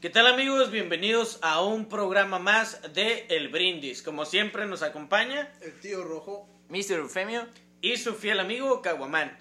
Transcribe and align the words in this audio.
¿Qué 0.00 0.08
tal 0.08 0.26
amigos? 0.26 0.70
Bienvenidos 0.70 1.38
a 1.42 1.62
un 1.62 1.86
programa 1.86 2.38
más 2.38 2.80
de 2.94 3.26
El 3.28 3.48
Brindis. 3.48 4.02
Como 4.02 4.24
siempre 4.24 4.66
nos 4.66 4.82
acompaña 4.82 5.52
El 5.60 5.78
tío 5.78 6.02
rojo. 6.04 6.48
Mr. 6.68 7.00
Eufemio. 7.00 7.46
y 7.82 7.96
su 7.98 8.14
fiel 8.14 8.40
amigo 8.40 8.80
Caguamán. 8.80 9.36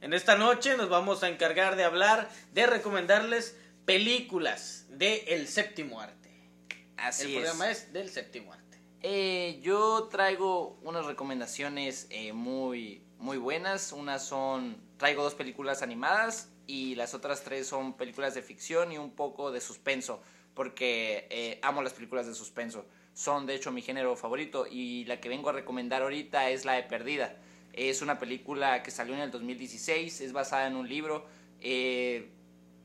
En 0.00 0.12
esta 0.12 0.36
noche 0.36 0.76
nos 0.76 0.88
vamos 0.88 1.22
a 1.22 1.28
encargar 1.28 1.76
de 1.76 1.84
hablar, 1.84 2.28
de 2.52 2.66
recomendarles 2.66 3.56
películas 3.84 4.86
de 4.88 5.18
El 5.28 5.48
Séptimo 5.48 6.00
Arte. 6.00 6.50
Así 6.96 7.24
El 7.24 7.28
es. 7.30 7.34
programa 7.36 7.70
es 7.70 7.92
del 7.92 8.10
Séptimo 8.10 8.52
Arte. 8.52 8.80
Eh, 9.02 9.60
yo 9.62 10.08
traigo 10.10 10.78
unas 10.82 11.06
recomendaciones 11.06 12.06
eh, 12.10 12.32
muy, 12.32 13.05
muy 13.18 13.38
buenas. 13.38 13.92
Unas 13.92 14.24
son, 14.24 14.76
traigo 14.98 15.22
dos 15.22 15.34
películas 15.34 15.82
animadas 15.82 16.50
y 16.66 16.94
las 16.96 17.14
otras 17.14 17.42
tres 17.42 17.66
son 17.66 17.94
películas 17.96 18.34
de 18.34 18.42
ficción 18.42 18.92
y 18.92 18.98
un 18.98 19.10
poco 19.12 19.50
de 19.52 19.60
suspenso, 19.60 20.20
porque 20.54 21.26
eh, 21.30 21.58
amo 21.62 21.82
las 21.82 21.92
películas 21.92 22.26
de 22.26 22.34
suspenso. 22.34 22.84
Son 23.14 23.46
de 23.46 23.54
hecho 23.54 23.72
mi 23.72 23.82
género 23.82 24.14
favorito 24.16 24.66
y 24.70 25.04
la 25.06 25.20
que 25.20 25.28
vengo 25.28 25.48
a 25.48 25.52
recomendar 25.52 26.02
ahorita 26.02 26.50
es 26.50 26.64
la 26.64 26.72
de 26.74 26.82
Perdida. 26.82 27.36
Es 27.72 28.02
una 28.02 28.18
película 28.18 28.82
que 28.82 28.90
salió 28.90 29.14
en 29.14 29.20
el 29.20 29.30
2016, 29.30 30.20
es 30.22 30.32
basada 30.32 30.66
en 30.66 30.76
un 30.76 30.88
libro, 30.88 31.26
eh, 31.60 32.30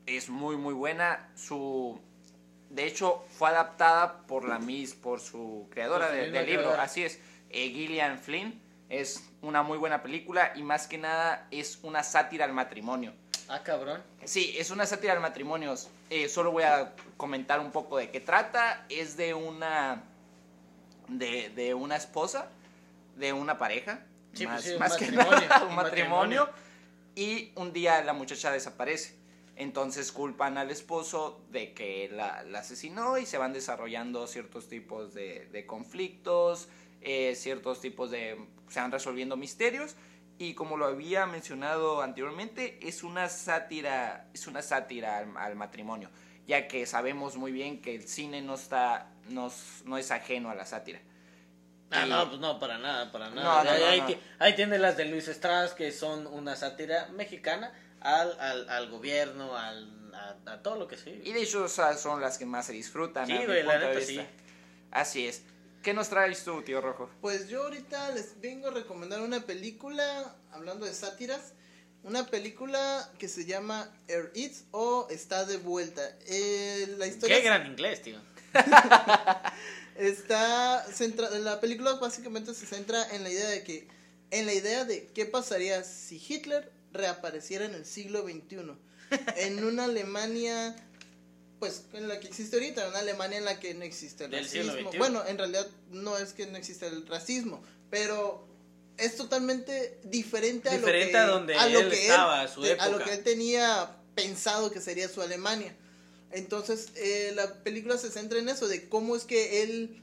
es 0.06 0.28
muy 0.28 0.56
muy 0.56 0.74
buena. 0.74 1.30
Su, 1.34 1.98
de 2.70 2.86
hecho, 2.86 3.24
fue 3.30 3.48
adaptada 3.50 4.26
por 4.26 4.46
la 4.48 4.58
Miss, 4.58 4.94
por 4.94 5.20
su 5.20 5.66
creadora 5.70 6.10
de- 6.10 6.30
del 6.30 6.46
libro, 6.46 6.62
creadora. 6.62 6.82
así 6.84 7.02
es, 7.04 7.18
eh, 7.50 7.68
Gillian 7.70 8.18
Flynn. 8.18 8.60
Es 8.92 9.24
una 9.40 9.62
muy 9.62 9.78
buena 9.78 10.02
película 10.02 10.52
y 10.54 10.62
más 10.62 10.86
que 10.86 10.98
nada 10.98 11.48
es 11.50 11.78
una 11.82 12.02
sátira 12.02 12.44
al 12.44 12.52
matrimonio. 12.52 13.14
Ah, 13.48 13.62
cabrón. 13.62 14.02
Sí, 14.24 14.54
es 14.58 14.70
una 14.70 14.84
sátira 14.84 15.14
al 15.14 15.20
matrimonio. 15.20 15.74
Eh, 16.10 16.28
solo 16.28 16.52
voy 16.52 16.64
a 16.64 16.92
comentar 17.16 17.58
un 17.58 17.70
poco 17.72 17.96
de 17.96 18.10
qué 18.10 18.20
trata. 18.20 18.84
Es 18.90 19.16
de 19.16 19.32
una 19.32 20.04
de, 21.08 21.48
de 21.48 21.72
una 21.72 21.96
esposa, 21.96 22.50
de 23.16 23.32
una 23.32 23.56
pareja, 23.56 24.04
Sí, 24.34 24.46
más, 24.46 24.56
pues 24.56 24.66
sí, 24.66 24.72
un 24.74 24.78
más 24.78 24.96
que 24.96 25.10
matrimonio, 25.10 25.48
nada, 25.48 25.62
un 25.64 25.68
un 25.70 25.76
matrimonio. 25.76 26.40
matrimonio. 26.44 26.48
Y 27.14 27.52
un 27.56 27.72
día 27.72 28.02
la 28.04 28.12
muchacha 28.12 28.52
desaparece. 28.52 29.16
Entonces 29.56 30.12
culpan 30.12 30.58
al 30.58 30.70
esposo 30.70 31.40
de 31.50 31.72
que 31.72 32.10
la, 32.12 32.42
la 32.42 32.58
asesinó 32.60 33.16
y 33.16 33.24
se 33.24 33.38
van 33.38 33.54
desarrollando 33.54 34.26
ciertos 34.26 34.68
tipos 34.68 35.14
de, 35.14 35.46
de 35.52 35.64
conflictos, 35.66 36.68
eh, 37.04 37.34
ciertos 37.34 37.80
tipos 37.80 38.10
de... 38.10 38.38
se 38.68 38.80
van 38.80 38.92
resolviendo 38.92 39.36
misterios. 39.36 39.96
Y 40.38 40.54
como 40.54 40.76
lo 40.76 40.86
había 40.86 41.26
mencionado 41.26 42.02
anteriormente, 42.02 42.78
es 42.82 43.02
una 43.04 43.28
sátira, 43.28 44.28
es 44.34 44.46
una 44.46 44.62
sátira 44.62 45.18
al, 45.18 45.36
al 45.36 45.54
matrimonio, 45.54 46.10
ya 46.48 46.66
que 46.66 46.84
sabemos 46.86 47.36
muy 47.36 47.52
bien 47.52 47.80
que 47.80 47.94
el 47.94 48.08
cine 48.08 48.42
no 48.42 48.54
está, 48.54 49.12
no, 49.28 49.52
no 49.84 49.98
es 49.98 50.10
ajeno 50.10 50.50
a 50.50 50.54
la 50.54 50.66
sátira. 50.66 51.00
Ah, 51.92 52.06
no, 52.06 52.26
pues 52.28 52.40
no, 52.40 52.58
para 52.58 52.78
nada, 52.78 53.12
para 53.12 53.30
nada. 53.30 53.62
No, 53.62 53.64
no, 53.64 53.70
ahí, 53.70 53.80
no, 53.80 53.86
ahí 53.86 54.00
no. 54.00 54.06
ti- 54.06 54.18
ahí 54.38 54.56
tiene 54.56 54.78
las 54.78 54.96
de 54.96 55.04
Luis 55.04 55.28
Estrada, 55.28 55.72
que 55.76 55.92
son 55.92 56.26
una 56.26 56.56
sátira 56.56 57.08
mexicana 57.12 57.72
al, 58.00 58.40
al, 58.40 58.68
al 58.70 58.90
gobierno, 58.90 59.56
al, 59.56 60.10
a, 60.14 60.52
a 60.52 60.62
todo 60.62 60.76
lo 60.76 60.88
que 60.88 60.96
sí. 60.96 61.20
Y 61.22 61.32
de 61.34 61.42
hecho 61.42 61.64
o 61.64 61.68
sea, 61.68 61.92
son 61.98 62.20
las 62.20 62.38
que 62.38 62.46
más 62.46 62.66
se 62.66 62.72
disfrutan. 62.72 63.26
Sí, 63.26 63.34
a 63.34 63.40
mi 63.40 63.44
güey, 63.46 63.62
la 63.62 63.72
punto 63.74 63.88
de 63.88 63.94
neta, 63.94 64.06
vista. 64.08 64.22
sí. 64.22 64.28
Así 64.90 65.26
es. 65.28 65.44
¿Qué 65.82 65.92
nos 65.94 66.08
traes 66.08 66.44
tú, 66.44 66.62
tío 66.62 66.80
Rojo? 66.80 67.10
Pues 67.20 67.48
yo 67.48 67.64
ahorita 67.64 68.12
les 68.12 68.40
vengo 68.40 68.68
a 68.68 68.70
recomendar 68.70 69.20
una 69.20 69.40
película, 69.40 70.36
hablando 70.52 70.86
de 70.86 70.94
sátiras, 70.94 71.54
una 72.04 72.26
película 72.26 73.10
que 73.18 73.28
se 73.28 73.46
llama 73.46 73.92
Air 74.06 74.30
Eats 74.36 74.64
o 74.70 75.08
Está 75.10 75.44
de 75.44 75.56
vuelta. 75.56 76.02
Eh, 76.26 76.94
la 76.98 77.08
historia 77.08 77.36
Qué 77.36 77.42
gran 77.42 77.66
inglés, 77.66 78.00
tío. 78.00 78.20
está 79.96 80.84
centra 80.92 81.30
la 81.30 81.60
película 81.60 81.94
básicamente 81.94 82.54
se 82.54 82.66
centra 82.66 83.04
en 83.14 83.24
la 83.24 83.30
idea 83.30 83.48
de 83.48 83.64
que 83.64 83.88
en 84.30 84.46
la 84.46 84.54
idea 84.54 84.84
de 84.84 85.08
qué 85.14 85.26
pasaría 85.26 85.82
si 85.84 86.16
Hitler 86.16 86.70
reapareciera 86.92 87.64
en 87.64 87.74
el 87.74 87.86
siglo 87.86 88.22
XXI 88.22 88.76
en 89.36 89.64
una 89.64 89.84
Alemania 89.84 90.76
pues 91.62 91.82
en 91.92 92.08
la 92.08 92.18
que 92.18 92.26
existe 92.26 92.56
ahorita 92.56 92.88
una 92.88 92.98
Alemania 92.98 93.38
en 93.38 93.44
la 93.44 93.60
que 93.60 93.72
no 93.74 93.84
existe 93.84 94.24
el 94.24 94.32
racismo. 94.32 94.90
bueno 94.98 95.22
en 95.24 95.38
realidad 95.38 95.64
no 95.92 96.18
es 96.18 96.32
que 96.32 96.46
no 96.48 96.58
existe 96.58 96.88
el 96.88 97.06
racismo 97.06 97.62
pero 97.88 98.44
es 98.96 99.14
totalmente 99.16 99.96
diferente 100.02 100.68
a 100.70 100.76
lo 100.78 100.86
que 100.86 101.16
a 101.16 101.26
donde 101.28 101.54
lo 101.54 101.78
él 101.80 101.88
que 101.90 102.02
estaba, 102.02 102.40
a 102.42 102.48
su 102.48 102.62
te- 102.62 102.72
a 102.72 102.88
lo 102.88 102.96
época. 102.96 103.04
que 103.04 103.12
él 103.18 103.22
tenía 103.22 103.96
pensado 104.16 104.70
que 104.72 104.80
sería 104.80 105.08
su 105.08 105.22
Alemania. 105.22 105.74
Entonces, 106.32 106.88
eh, 106.96 107.32
la 107.34 107.62
película 107.62 107.96
se 107.96 108.10
centra 108.10 108.38
en 108.38 108.48
eso, 108.48 108.66
de 108.68 108.88
cómo 108.88 109.14
es 109.16 109.24
que 109.24 109.62
él 109.62 110.02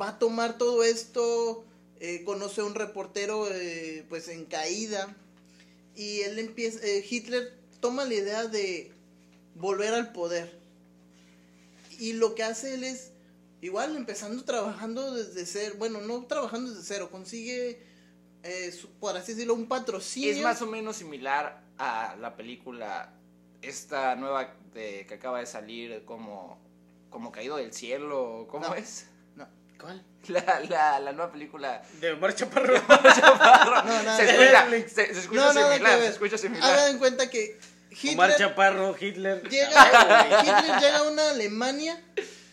va 0.00 0.10
a 0.10 0.18
tomar 0.18 0.58
todo 0.58 0.84
esto, 0.84 1.64
eh, 2.00 2.22
conoce 2.24 2.60
a 2.60 2.64
un 2.64 2.74
reportero 2.74 3.48
eh, 3.52 4.04
pues 4.08 4.28
en 4.28 4.44
caída, 4.44 5.16
y 5.96 6.20
él 6.20 6.38
empieza, 6.38 6.78
eh, 6.86 7.04
Hitler 7.08 7.52
toma 7.80 8.04
la 8.04 8.14
idea 8.14 8.44
de 8.46 8.92
volver 9.58 9.94
al 9.94 10.12
poder. 10.12 10.58
Y 11.98 12.12
lo 12.14 12.34
que 12.34 12.44
hace 12.44 12.74
él 12.74 12.84
es, 12.84 13.12
igual 13.60 13.96
empezando 13.96 14.44
trabajando 14.44 15.12
desde 15.14 15.44
cero, 15.46 15.74
bueno, 15.78 16.00
no 16.00 16.24
trabajando 16.26 16.70
desde 16.70 16.84
cero, 16.84 17.08
consigue, 17.10 17.82
eh, 18.44 18.72
su- 18.72 18.90
por 18.92 19.16
así 19.16 19.32
decirlo, 19.32 19.54
un 19.54 19.66
patrocinio. 19.66 20.30
Es 20.30 20.42
más 20.42 20.62
o 20.62 20.66
menos 20.66 20.96
similar 20.96 21.60
a 21.78 22.16
la 22.20 22.36
película 22.36 23.12
esta 23.62 24.14
nueva 24.14 24.54
de, 24.74 25.06
que 25.06 25.14
acaba 25.14 25.40
de 25.40 25.46
salir 25.46 26.04
como, 26.04 26.58
como 27.10 27.32
Caído 27.32 27.56
del 27.56 27.72
Cielo, 27.72 28.46
¿cómo 28.48 28.68
No. 28.68 28.74
es? 28.74 29.06
No. 29.34 29.48
¿Cuál? 29.80 30.04
La, 30.28 30.60
la, 30.68 31.00
la 31.00 31.12
nueva 31.12 31.32
película. 31.32 31.82
De 32.00 32.12
Omar 32.12 32.34
Chaparro. 32.34 32.74
No, 32.88 34.02
no, 34.02 34.16
se, 34.16 34.24
no. 34.24 34.30
escucha, 34.42 34.88
se, 34.88 35.14
se 35.14 35.20
escucha 35.20 35.40
No, 35.40 35.52
nada 35.52 35.68
que 35.70 35.74
similar, 35.78 35.98
se 36.00 36.06
escucha 36.08 36.38
similar. 36.38 36.70
Hagan 36.72 36.90
en 36.92 36.98
cuenta 36.98 37.30
que 37.30 37.58
Omar 38.12 38.30
Hitler 38.30 38.36
Chaparro, 38.48 38.96
Hitler. 38.98 39.48
llega, 39.48 40.42
Hitler 40.42 40.80
llega 40.80 40.98
a 40.98 41.02
una 41.02 41.30
Alemania 41.30 42.02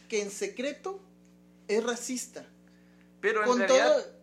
que 0.09 0.21
en 0.21 0.31
secreto 0.31 0.99
es 1.67 1.83
racista. 1.83 2.45
Pero 3.21 3.41
en 3.41 3.47
Con 3.47 3.59
realidad 3.59 3.91
todo. 3.93 4.15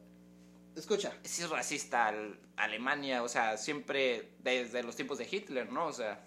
Escucha, 0.76 1.12
sí 1.22 1.42
es 1.42 1.50
racista 1.50 2.06
al- 2.06 2.38
Alemania, 2.56 3.22
o 3.22 3.28
sea, 3.28 3.56
siempre 3.56 4.30
desde 4.38 4.82
los 4.82 4.94
tiempos 4.96 5.18
de 5.18 5.28
Hitler, 5.30 5.70
¿no? 5.70 5.86
O 5.86 5.92
sea, 5.92 6.20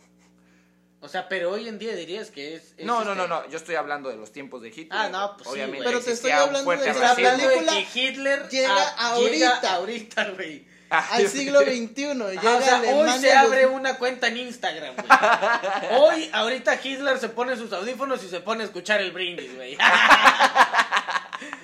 O 1.01 1.07
sea, 1.07 1.29
pero 1.29 1.51
hoy 1.51 1.67
en 1.67 1.77
día 1.77 1.95
dirías 1.95 2.31
que 2.31 2.55
es. 2.55 2.73
es 2.77 2.85
no, 2.85 3.03
no, 3.03 3.11
este- 3.11 3.15
no, 3.15 3.27
no, 3.27 3.49
yo 3.49 3.57
estoy 3.57 3.75
hablando 3.75 4.09
de 4.09 4.15
los 4.17 4.31
tiempos 4.31 4.61
de 4.61 4.69
Hitler. 4.69 4.87
Ah, 4.91 5.09
no, 5.09 5.35
pues 5.37 5.47
sí, 5.47 5.53
Obviamente 5.53 5.83
güey. 5.83 5.93
Pero 5.93 6.03
te 6.03 6.11
estoy 6.11 6.31
hablando 6.31 6.71
de 6.71 6.77
la 6.93 7.15
película 7.15 7.71
que 7.73 7.99
Hitler 7.99 8.49
llega 8.49 8.75
ah, 8.75 9.11
ahorita. 9.11 9.31
llega 9.61 9.73
ahorita, 9.75 10.29
güey. 10.31 10.67
Al 10.89 11.27
siglo 11.27 11.61
XXI. 11.61 11.93
Llega 11.95 12.57
o 12.57 12.61
sea, 12.61 12.81
hoy 12.81 13.19
se 13.19 13.33
abre 13.33 13.65
una 13.65 13.97
cuenta 13.97 14.27
en 14.27 14.37
Instagram, 14.37 14.95
güey. 14.95 15.07
Hoy, 15.99 16.29
ahorita 16.31 16.79
Hitler 16.81 17.19
se 17.19 17.29
pone 17.29 17.57
sus 17.57 17.73
audífonos 17.73 18.23
y 18.23 18.29
se 18.29 18.39
pone 18.39 18.63
a 18.63 18.65
escuchar 18.67 19.01
el 19.01 19.11
brindis, 19.11 19.55
güey. 19.55 19.77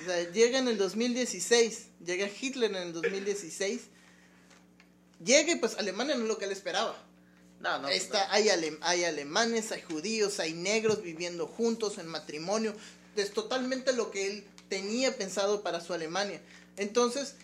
O 0.00 0.04
sea, 0.04 0.30
llega 0.32 0.58
en 0.58 0.68
el 0.68 0.76
2016. 0.78 1.86
Llega 2.04 2.28
Hitler 2.40 2.70
en 2.70 2.76
el 2.76 2.92
2016. 2.92 3.82
Llega 5.24 5.52
y 5.52 5.56
pues 5.56 5.78
Alemania 5.78 6.14
no 6.16 6.22
es 6.22 6.28
lo 6.28 6.38
que 6.38 6.44
él 6.46 6.52
esperaba. 6.52 6.96
No, 7.60 7.78
no. 7.78 7.84
pues, 7.84 8.02
Está, 8.02 8.30
hay, 8.32 8.48
ale- 8.48 8.78
hay 8.82 9.04
alemanes, 9.04 9.70
hay 9.70 9.82
judíos, 9.82 10.40
hay 10.40 10.52
negros 10.52 11.02
viviendo 11.02 11.46
juntos 11.46 11.98
en 11.98 12.08
matrimonio. 12.08 12.74
Es 13.16 13.32
totalmente 13.32 13.92
lo 13.92 14.10
que 14.10 14.26
él 14.26 14.46
tenía 14.68 15.16
pensado 15.16 15.62
para 15.62 15.80
su 15.80 15.94
Alemania. 15.94 16.40
Entonces, 16.76 17.36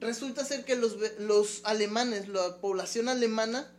resulta 0.00 0.44
ser 0.44 0.64
que 0.64 0.76
los, 0.76 0.96
los 1.18 1.60
alemanes, 1.64 2.28
la 2.28 2.60
población 2.60 3.08
alemana, 3.08 3.70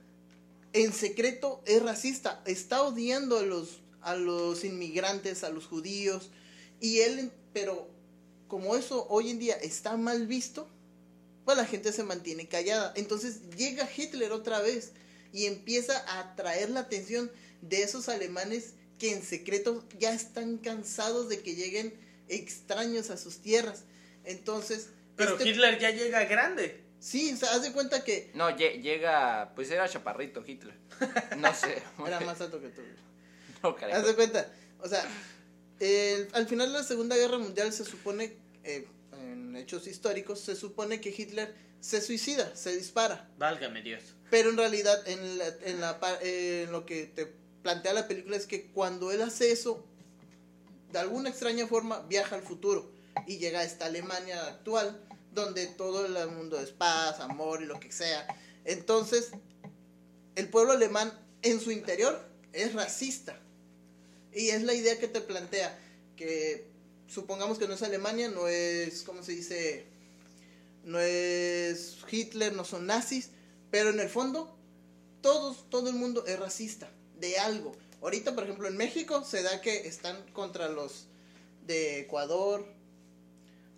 en 0.73 0.93
secreto 0.93 1.61
es 1.65 1.81
racista. 1.81 2.41
Está 2.45 2.83
odiando 2.83 3.37
a 3.37 3.43
los, 3.43 3.81
a 4.01 4.15
los 4.15 4.63
inmigrantes, 4.63 5.43
a 5.43 5.49
los 5.49 5.65
judíos. 5.65 6.29
Y 6.79 6.99
él, 6.99 7.31
pero 7.53 7.89
como 8.47 8.75
eso 8.75 9.07
hoy 9.09 9.29
en 9.29 9.39
día 9.39 9.55
está 9.55 9.97
mal 9.97 10.27
visto, 10.27 10.67
pues 11.45 11.57
la 11.57 11.65
gente 11.65 11.91
se 11.91 12.03
mantiene 12.03 12.47
callada. 12.47 12.93
Entonces 12.95 13.49
llega 13.57 13.89
Hitler 13.95 14.31
otra 14.31 14.59
vez 14.59 14.91
y 15.33 15.45
empieza 15.45 15.97
a 16.07 16.19
atraer 16.19 16.69
la 16.69 16.81
atención 16.81 17.31
de 17.61 17.83
esos 17.83 18.09
alemanes 18.09 18.73
que 18.97 19.13
en 19.13 19.23
secreto 19.23 19.83
ya 19.99 20.13
están 20.13 20.57
cansados 20.57 21.29
de 21.29 21.41
que 21.41 21.55
lleguen 21.55 21.93
extraños 22.27 23.09
a 23.09 23.17
sus 23.17 23.37
tierras. 23.37 23.83
Entonces, 24.25 24.89
Pero 25.19 25.31
este- 25.37 25.49
Hitler 25.49 25.77
ya 25.79 25.91
llega 25.91 26.23
grande. 26.25 26.83
sí, 26.99 27.31
o 27.33 27.37
sea, 27.37 27.53
haz 27.53 27.61
de 27.61 27.71
cuenta 27.71 28.03
que 28.03 28.31
No, 28.33 28.49
lle- 28.49 28.81
llega, 28.81 29.53
pues 29.55 29.69
era 29.71 29.87
chaparrito 29.87 30.43
Hitler. 30.45 30.75
No 31.37 31.53
sé. 31.53 31.81
era 32.07 32.19
más 32.21 32.41
alto 32.41 32.59
que 32.59 32.69
tú. 32.69 32.81
No, 33.63 33.75
carajo. 33.75 33.99
Haz 33.99 34.07
de 34.07 34.15
cuenta, 34.15 34.51
o 34.81 34.87
sea, 34.87 35.03
al 36.33 36.47
final 36.47 36.71
de 36.71 36.79
la 36.79 36.83
Segunda 36.83 37.15
Guerra 37.17 37.37
Mundial 37.37 37.71
se 37.73 37.83
supone, 37.85 38.37
eh, 38.63 38.87
en 39.13 39.55
hechos 39.57 39.85
históricos, 39.87 40.39
se 40.39 40.55
supone 40.55 41.01
que 41.01 41.09
Hitler 41.09 41.53
se 41.81 42.01
suicida, 42.01 42.55
se 42.55 42.75
dispara. 42.75 43.29
Válgame 43.37 43.81
Dios. 43.81 44.01
Pero 44.29 44.49
en 44.49 44.57
realidad, 44.57 45.05
en, 45.07 45.37
la- 45.37 45.53
en, 45.65 45.81
la, 45.81 45.99
pa- 45.99 46.19
eh, 46.21 46.63
en 46.67 46.71
lo 46.71 46.85
que 46.85 47.05
te 47.05 47.25
plantea 47.61 47.93
la 47.93 48.07
película 48.07 48.37
es 48.37 48.45
que 48.47 48.67
cuando 48.71 49.11
él 49.11 49.21
hace 49.21 49.51
eso, 49.51 49.85
de 50.91 50.99
alguna 50.99 51.29
extraña 51.29 51.67
forma 51.67 51.99
viaja 52.07 52.35
al 52.35 52.43
futuro 52.43 52.91
y 53.27 53.37
llega 53.39 53.59
a 53.59 53.63
esta 53.63 53.85
Alemania 53.85 54.41
actual, 54.47 55.01
donde 55.33 55.67
todo 55.67 56.05
el 56.05 56.31
mundo 56.31 56.59
es 56.59 56.71
paz, 56.71 57.19
amor 57.19 57.61
y 57.61 57.65
lo 57.65 57.79
que 57.79 57.91
sea. 57.91 58.27
Entonces, 58.65 59.31
el 60.35 60.49
pueblo 60.49 60.73
alemán 60.73 61.11
en 61.41 61.59
su 61.59 61.71
interior 61.71 62.19
es 62.53 62.73
racista. 62.73 63.39
Y 64.33 64.49
es 64.49 64.63
la 64.63 64.73
idea 64.73 64.99
que 64.99 65.07
te 65.07 65.21
plantea, 65.21 65.77
que 66.15 66.67
supongamos 67.07 67.57
que 67.57 67.67
no 67.67 67.73
es 67.73 67.81
Alemania, 67.81 68.29
no 68.29 68.47
es, 68.47 69.03
¿cómo 69.03 69.23
se 69.23 69.31
dice? 69.33 69.85
No 70.83 70.99
es 70.99 71.97
Hitler, 72.09 72.53
no 72.53 72.63
son 72.63 72.85
nazis, 72.85 73.29
pero 73.71 73.89
en 73.89 73.99
el 73.99 74.09
fondo 74.09 74.55
todos, 75.21 75.69
todo 75.69 75.89
el 75.89 75.95
mundo 75.95 76.25
es 76.25 76.39
racista 76.39 76.89
de 77.19 77.37
algo. 77.39 77.75
Ahorita, 78.01 78.33
por 78.33 78.45
ejemplo, 78.45 78.67
en 78.67 78.77
México 78.77 79.23
se 79.25 79.43
da 79.43 79.61
que 79.61 79.87
están 79.87 80.31
contra 80.31 80.69
los 80.69 81.07
de 81.65 82.01
Ecuador, 82.01 82.65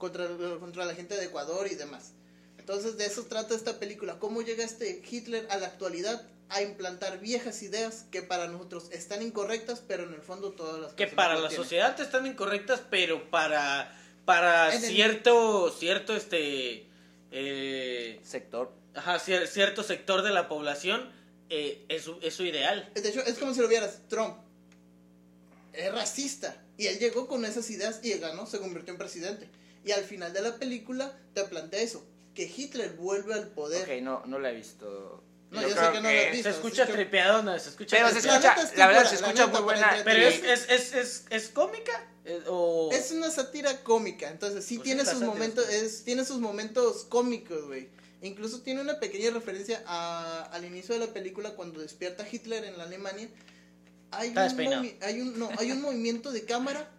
contra, 0.01 0.27
contra 0.59 0.83
la 0.85 0.95
gente 0.95 1.15
de 1.15 1.25
Ecuador 1.25 1.67
y 1.71 1.75
demás. 1.75 2.11
Entonces 2.57 2.97
de 2.97 3.05
eso 3.05 3.23
trata 3.25 3.55
esta 3.55 3.79
película, 3.79 4.19
cómo 4.19 4.41
llega 4.41 4.63
este 4.65 5.01
Hitler 5.09 5.47
a 5.49 5.57
la 5.57 5.67
actualidad 5.67 6.27
a 6.49 6.61
implantar 6.61 7.19
viejas 7.21 7.63
ideas 7.63 8.05
que 8.11 8.21
para 8.21 8.47
nosotros 8.47 8.89
están 8.91 9.21
incorrectas, 9.21 9.81
pero 9.87 10.03
en 10.03 10.13
el 10.13 10.21
fondo 10.21 10.51
todas 10.51 10.81
las 10.81 10.93
Que 10.93 11.07
para 11.07 11.35
la 11.35 11.47
tienen. 11.47 11.57
sociedad 11.63 11.97
están 12.01 12.27
incorrectas, 12.27 12.81
pero 12.89 13.29
para 13.29 13.97
para 14.25 14.73
En 14.75 14.83
el- 14.83 14.91
cierto 14.91 15.71
cierto 15.71 16.15
este 16.15 16.87
eh, 17.31 18.19
Sector. 18.23 18.71
ajá, 18.93 19.17
cier- 19.19 19.47
cierto 19.47 19.81
sector 19.83 20.21
de 20.21 20.31
la 20.31 20.47
población 20.49 21.09
eh, 21.49 21.85
es, 21.89 22.03
su, 22.03 22.17
es 22.21 22.33
su 22.35 22.43
ideal. 22.45 22.89
De 22.93 23.07
hecho, 23.09 23.21
es 23.25 23.37
como 23.37 23.53
si 23.53 23.61
lo 23.61 23.67
vieras, 23.67 23.99
Trump 24.09 24.37
es 25.73 25.91
racista. 25.91 26.55
Y 26.77 26.87
él 26.87 26.99
llegó 26.99 27.27
con 27.27 27.45
esas 27.45 27.69
ideas 27.69 27.99
y 28.03 28.11
ganó, 28.13 28.45
se 28.45 28.59
convirtió 28.59 28.91
en 28.93 28.97
presidente. 28.97 29.47
Y 29.83 29.91
al 29.91 30.03
final 30.03 30.31
de 30.33 30.41
la 30.41 30.55
película 30.57 31.11
te 31.33 31.43
plantea 31.45 31.81
eso, 31.81 32.05
que 32.35 32.43
Hitler 32.43 32.93
vuelve 32.93 33.33
al 33.33 33.47
poder. 33.47 33.83
Ok, 33.89 34.01
no, 34.03 34.23
no 34.25 34.39
la 34.39 34.51
he 34.51 34.55
visto. 34.55 35.23
No, 35.49 35.61
Yo 35.61 35.67
yo 35.69 35.75
sé 35.75 35.81
que 35.91 36.01
no 36.01 36.09
la 36.11 36.19
has 36.21 36.31
visto. 36.31 36.49
Se 36.49 36.55
escucha 36.55 36.85
que- 36.87 36.93
tripeadona, 36.93 37.59
se 37.59 37.69
escucha 37.69 37.97
Pero 37.97 38.07
se. 38.09 38.27
La 38.27 38.35
escucha, 38.37 38.55
la, 38.77 38.87
verdad 38.87 39.05
se 39.09 39.15
escucha 39.15 39.47
muy 39.47 39.61
buena. 39.61 40.01
Pero 40.05 40.27
es, 40.27 40.43
es, 40.43 40.69
es, 40.69 40.93
es, 40.93 41.25
es 41.29 41.49
cómica 41.49 42.07
eh, 42.23 42.41
o 42.47 42.89
Es 42.93 43.11
una 43.11 43.29
sátira 43.31 43.83
cómica, 43.83 44.29
entonces 44.29 44.63
sí 44.63 44.75
Pues 44.77 44.85
tiene 44.85 45.01
sus 45.03 45.13
sátira 45.13 45.27
momentos, 45.27 45.67
es 45.69 46.03
tiene 46.03 46.23
sus 46.23 46.39
momentos 46.39 47.03
cómicos, 47.05 47.65
güey. 47.65 47.89
Incluso 48.21 48.61
tiene 48.61 48.81
una 48.81 48.99
pequeña 48.99 49.31
referencia 49.31 49.83
a- 49.87 50.43
al 50.53 50.63
inicio 50.63 50.93
de 50.97 51.05
la 51.05 51.11
película 51.11 51.55
cuando 51.55 51.81
despierta 51.81 52.25
Hitler 52.31 52.63
en 52.63 52.77
la 52.77 52.83
Alemania. 52.83 53.27
Hay 54.11 54.29
Está 54.29 54.45
un, 54.47 54.93
hay 55.01 55.21
un 55.21 55.39
no, 55.39 55.49
hay 55.57 55.71
un 55.71 55.81
movimiento 55.81 56.31
de 56.31 56.45
cámara 56.45 56.89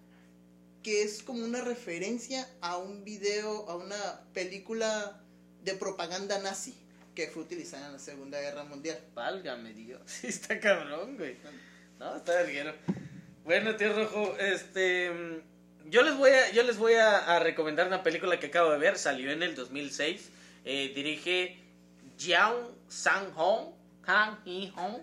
que 0.82 1.02
es 1.02 1.22
como 1.22 1.44
una 1.44 1.60
referencia 1.60 2.48
a 2.60 2.76
un 2.76 3.04
video, 3.04 3.68
a 3.68 3.76
una 3.76 4.20
película 4.32 5.20
de 5.62 5.74
propaganda 5.74 6.38
nazi 6.40 6.74
que 7.14 7.28
fue 7.28 7.42
utilizada 7.42 7.86
en 7.86 7.92
la 7.92 7.98
Segunda 7.98 8.40
Guerra 8.40 8.64
Mundial. 8.64 8.98
Válgame 9.14 9.72
Dios. 9.74 10.00
Sí, 10.06 10.28
está 10.28 10.58
cabrón, 10.58 11.16
güey. 11.16 11.36
No, 11.98 12.16
está 12.16 12.34
verguero. 12.34 12.74
Bueno, 13.44 13.76
tío 13.76 13.92
Rojo, 13.92 14.36
este. 14.38 15.42
Yo 15.86 16.02
les 16.02 16.16
voy 16.16 16.30
a, 16.30 16.50
yo 16.52 16.62
les 16.62 16.78
voy 16.78 16.94
a, 16.94 17.18
a 17.18 17.38
recomendar 17.40 17.86
una 17.86 18.02
película 18.02 18.38
que 18.38 18.46
acabo 18.46 18.70
de 18.70 18.78
ver. 18.78 18.98
Salió 18.98 19.30
en 19.30 19.42
el 19.42 19.54
2006. 19.54 20.30
Eh, 20.64 20.92
dirige 20.94 21.58
Jiang 22.18 22.68
Sang-hong. 22.88 23.74
Han 24.04 24.38
Hee-hong. 24.44 25.00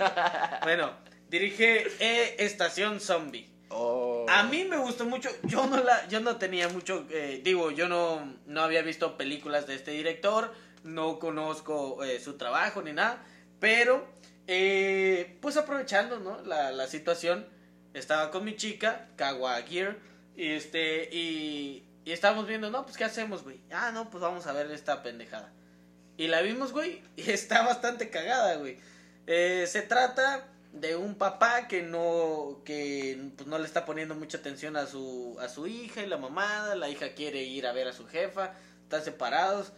Ah, 0.00 0.60
bueno, 0.62 0.92
dirige 1.28 1.86
eh, 2.00 2.36
Estación 2.38 3.00
Zombie. 3.00 3.48
Oh. 3.70 4.11
A 4.32 4.44
mí 4.44 4.64
me 4.64 4.78
gustó 4.78 5.04
mucho. 5.04 5.28
Yo 5.42 5.66
no 5.66 5.76
la, 5.82 6.08
yo 6.08 6.20
no 6.20 6.36
tenía 6.36 6.66
mucho, 6.68 7.06
eh, 7.10 7.42
digo, 7.44 7.70
yo 7.70 7.86
no, 7.86 8.34
no 8.46 8.62
había 8.62 8.80
visto 8.80 9.18
películas 9.18 9.66
de 9.66 9.74
este 9.74 9.90
director, 9.90 10.54
no 10.84 11.18
conozco 11.18 12.02
eh, 12.02 12.18
su 12.18 12.38
trabajo 12.38 12.80
ni 12.80 12.94
nada, 12.94 13.22
pero 13.60 14.08
eh, 14.46 15.36
pues 15.42 15.58
aprovechando, 15.58 16.18
¿no? 16.18 16.40
La, 16.44 16.72
la 16.72 16.86
situación, 16.86 17.46
estaba 17.92 18.30
con 18.30 18.44
mi 18.44 18.56
chica, 18.56 19.08
Kawa 19.16 19.60
y 19.68 20.46
este, 20.46 21.10
y, 21.14 21.84
y 22.06 22.12
estábamos 22.12 22.46
viendo, 22.46 22.70
no, 22.70 22.84
pues 22.86 22.96
qué 22.96 23.04
hacemos, 23.04 23.44
güey. 23.44 23.60
Ah, 23.70 23.90
no, 23.92 24.08
pues 24.08 24.22
vamos 24.22 24.46
a 24.46 24.52
ver 24.52 24.70
esta 24.70 25.02
pendejada. 25.02 25.52
Y 26.16 26.28
la 26.28 26.40
vimos, 26.40 26.72
güey, 26.72 27.02
y 27.16 27.30
está 27.30 27.66
bastante 27.66 28.08
cagada, 28.08 28.56
güey. 28.56 28.78
Eh, 29.26 29.66
se 29.68 29.82
trata 29.82 30.48
de 30.72 30.96
un 30.96 31.14
papá 31.16 31.68
que 31.68 31.82
no 31.82 32.62
que 32.64 33.30
pues, 33.36 33.46
no 33.46 33.58
le 33.58 33.66
está 33.66 33.84
poniendo 33.84 34.14
mucha 34.14 34.38
atención 34.38 34.76
a 34.76 34.86
su 34.86 35.36
a 35.40 35.48
su 35.48 35.66
hija 35.66 36.02
y 36.02 36.06
la 36.06 36.16
mamada, 36.16 36.74
la 36.74 36.88
hija 36.88 37.12
quiere 37.14 37.42
ir 37.42 37.66
a 37.66 37.72
ver 37.72 37.88
a 37.88 37.92
su 37.92 38.06
jefa, 38.06 38.54
están 38.82 39.04
separados 39.04 39.72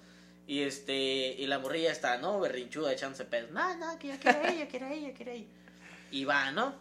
y 0.46 0.62
este 0.62 0.94
y 1.38 1.46
la 1.46 1.58
morrilla 1.58 1.90
está, 1.90 2.18
¿no? 2.18 2.38
berrinchuda 2.40 2.92
echándose 2.92 3.24
pedos. 3.24 3.50
No, 3.50 3.76
no, 3.76 3.98
que 3.98 4.08
yo 4.08 4.14
quiero 4.20 4.52
ir, 4.52 4.58
yo 4.60 4.68
quiero 4.68 4.94
ir, 4.94 5.14
yo. 5.14 5.46
Y 6.10 6.24
va, 6.24 6.52
¿no? 6.52 6.74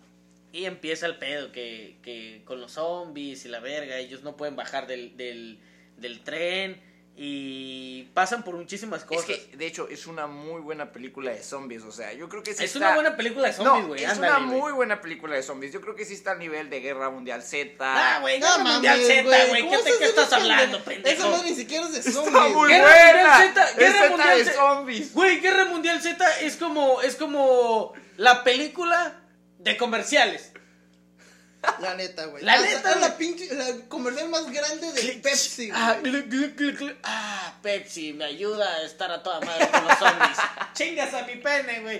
Y 0.51 0.65
empieza 0.65 1.07
el 1.07 1.17
pedo 1.17 1.51
que, 1.51 1.97
que 2.03 2.43
con 2.45 2.61
los 2.61 2.73
zombies 2.73 3.45
y 3.45 3.49
la 3.49 3.59
verga, 3.59 3.97
ellos 3.97 4.21
no 4.21 4.37
pueden 4.37 4.55
bajar 4.55 4.85
del, 4.85 5.17
del, 5.17 5.59
del 5.97 6.23
tren 6.23 6.79
y 7.15 8.03
pasan 8.15 8.43
por 8.43 8.55
muchísimas 8.55 9.01
Es 9.01 9.05
cosas. 9.05 9.25
que, 9.25 9.55
de 9.55 9.67
hecho, 9.67 9.87
es 9.87 10.07
una 10.07 10.25
muy 10.25 10.61
buena 10.61 10.91
película 10.91 11.31
de 11.31 11.43
zombies. 11.43 11.83
O 11.83 11.91
sea, 11.91 12.11
yo 12.13 12.27
creo 12.27 12.41
que 12.41 12.53
sí 12.55 12.63
es 12.63 12.73
está- 12.73 12.79
una 12.87 12.95
buena 12.95 13.15
película 13.15 13.47
de 13.49 13.53
zombies, 13.53 13.81
No, 13.83 13.87
güey. 13.89 14.03
es 14.03 14.09
ándale, 14.09 14.29
una 14.37 14.39
muy 14.39 14.71
buena 14.71 14.99
película 14.99 15.35
de 15.35 15.43
zombies. 15.43 15.71
Yo 15.71 15.79
creo 15.81 15.95
que 15.95 16.05
sí 16.05 16.13
está 16.15 16.31
al 16.31 16.39
nivel 16.39 16.69
de 16.71 16.79
Guerra 16.79 17.11
Mundial 17.11 17.43
Z. 17.43 17.75
Ah, 17.81 18.19
güey, 18.21 18.39
No 18.39 18.47
Guerra 18.47 18.63
Mundial 18.63 18.99
mames, 18.99 19.07
Z, 19.07 19.23
güey. 19.47 19.61
¿cómo 19.63 19.71
¿Qué, 19.71 19.77
te- 19.83 19.89
estás 19.89 19.97
qué 19.99 20.05
estás 20.05 20.33
hablando, 20.33 20.77
Esa 20.77 20.85
pendejo? 20.85 21.29
madre 21.29 21.49
ni 21.51 21.55
siquiera 21.55 21.85
es 21.85 21.91
de 21.93 21.99
Está 21.99 22.11
zombies. 22.11 22.33
muy 22.55 22.69
Guerra 22.69 22.83
buena. 22.87 23.13
Mundial 23.13 23.53
Z, 23.53 23.69
Es 23.69 23.77
Guerra 23.77 24.09
Mundial 24.09 24.37
de 24.37 24.45
Z. 24.45 24.55
zombies. 24.57 25.13
Güey, 25.13 25.39
Guerra 25.39 25.65
Mundial 25.65 26.01
Z 26.01 26.39
es 26.39 26.55
como, 26.57 27.01
es 27.01 27.15
como 27.15 27.93
la 28.17 28.43
película 28.43 29.19
de 29.59 29.77
comerciales. 29.77 30.51
La 31.79 31.95
neta, 31.95 32.25
güey. 32.25 32.43
La 32.43 32.59
neta, 32.61 32.91
Es 32.91 33.01
la 33.01 33.17
pinche, 33.17 33.53
la 33.55 33.65
comercial 33.87 34.29
más 34.29 34.51
grande 34.51 34.91
de 34.91 35.01
Pepsi, 35.23 35.69
Ah. 35.73 35.97
Ah, 37.03 37.57
Pepsi, 37.61 38.13
me 38.13 38.25
ayuda 38.25 38.67
a 38.69 38.83
estar 38.83 39.09
a 39.11 39.23
toda 39.23 39.39
madre 39.41 39.69
con 39.69 39.83
los 39.85 39.97
zombies. 39.97 40.37
Chingas 40.73 41.13
a 41.13 41.25
mi 41.25 41.35
pene, 41.37 41.79
güey. 41.81 41.97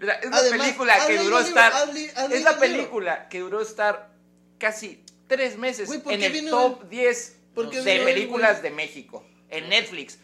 Es 0.00 0.06
la 0.06 0.14
Además, 0.14 0.60
película 0.60 0.94
¿has 0.94 1.06
que 1.06 1.18
duró 1.18 1.38
el 1.38 1.46
estar. 1.46 1.72
¿Has 1.72 1.94
le- 1.94 2.10
has 2.10 2.16
Es 2.16 2.16
la 2.16 2.26
el 2.30 2.42
libro? 2.42 2.60
película 2.60 3.28
que 3.28 3.38
duró 3.40 3.60
estar 3.60 4.10
casi 4.58 5.04
tres 5.28 5.56
meses 5.56 5.86
Güey, 5.88 6.00
¿por 6.00 6.12
en 6.12 6.22
el 6.22 6.50
top 6.50 6.88
10 6.88 7.36
¿Por 7.54 7.70
qué 7.70 7.78
de 7.78 7.82
viene 7.84 7.98
él, 8.00 8.04
películas 8.14 8.62
de 8.62 8.70
México 8.70 9.24
en 9.50 9.68
Netflix. 9.68 10.18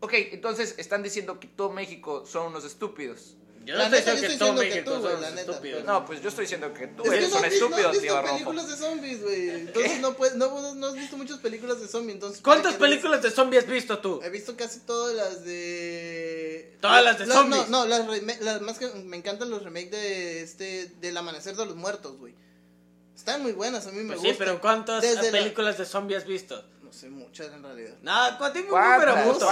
Ok, 0.00 0.12
entonces 0.32 0.74
están 0.78 1.02
diciendo 1.02 1.38
que 1.40 1.46
todo 1.46 1.70
México 1.70 2.26
son 2.26 2.48
unos 2.48 2.64
estúpidos. 2.64 3.36
Yo 3.64 3.76
La 3.76 3.84
no 3.84 3.90
neta, 3.90 4.12
estoy 4.12 4.28
diciendo 4.28 4.28
que 4.28 4.32
estoy 4.32 4.38
todo 4.48 4.60
que 4.60 4.68
México 4.70 4.90
güey, 5.00 5.12
son 5.12 5.22
la 5.22 5.30
neta, 5.30 5.40
estúpidos. 5.52 5.80
pero- 5.82 5.92
No, 5.92 6.04
pues 6.04 6.20
yo 6.22 6.28
estoy 6.30 6.44
diciendo 6.44 6.74
que 6.74 6.86
tú 6.88 7.02
Es 7.04 7.10
que 7.10 7.16
eres 7.16 7.30
no 7.30 7.36
un 7.36 7.42
no 7.42 7.46
has 7.46 7.52
estúpido, 7.54 7.88
visto 7.90 8.00
tío 8.02 8.22
Rojo. 8.22 8.32
películas 8.34 8.68
de 8.68 8.76
zombies, 8.76 9.22
güey. 9.22 9.48
Entonces 9.50 10.00
no, 10.00 10.14
puedes, 10.14 10.34
no, 10.36 10.74
no 10.74 10.86
has 10.88 10.94
visto 10.94 11.16
muchas 11.16 11.38
películas 11.38 11.80
de 11.80 11.86
zombies. 11.88 12.14
Entonces, 12.14 12.40
¿Cuántas 12.42 12.74
¿para 12.74 12.78
qué 12.78 12.90
películas 12.90 13.22
de 13.22 13.30
zombies 13.30 13.62
has 13.64 13.70
visto 13.70 13.98
tú? 14.00 14.20
He 14.24 14.30
visto 14.30 14.56
casi 14.56 14.80
todas 14.80 15.14
las 15.14 15.44
de. 15.44 16.76
Todas 16.80 17.04
las 17.04 17.18
de 17.18 17.26
La- 17.26 17.34
zombies. 17.34 17.68
No, 17.68 17.84
no, 17.84 17.86
las, 17.86 18.40
las 18.40 18.60
más 18.62 18.78
que 18.78 18.88
me 18.88 19.16
encantan 19.16 19.50
los 19.50 19.62
remakes 19.62 19.90
de 19.92 20.42
este 20.42 20.86
del 21.00 21.16
Amanecer 21.16 21.54
de 21.56 21.66
los 21.66 21.76
Muertos, 21.76 22.16
güey. 22.18 22.34
Están 23.14 23.42
muy 23.42 23.52
buenas, 23.52 23.86
a 23.86 23.90
mí 23.92 23.98
me 23.98 24.06
Pues 24.06 24.18
gustan. 24.18 24.32
sí, 24.32 24.36
pero 24.38 24.60
¿cuántas 24.60 25.02
Desde 25.02 25.22
la- 25.30 25.30
películas 25.38 25.78
de 25.78 25.84
zombies 25.84 26.22
has 26.22 26.26
visto? 26.26 26.64
No 26.82 26.92
sé 26.92 27.08
muchas 27.08 27.46
en 27.52 27.62
realidad. 27.62 27.94
No, 28.02 28.38
cu- 28.38 28.52
dime 28.52 28.72
un 28.72 28.80
número, 28.82 29.14
puto. 29.32 29.48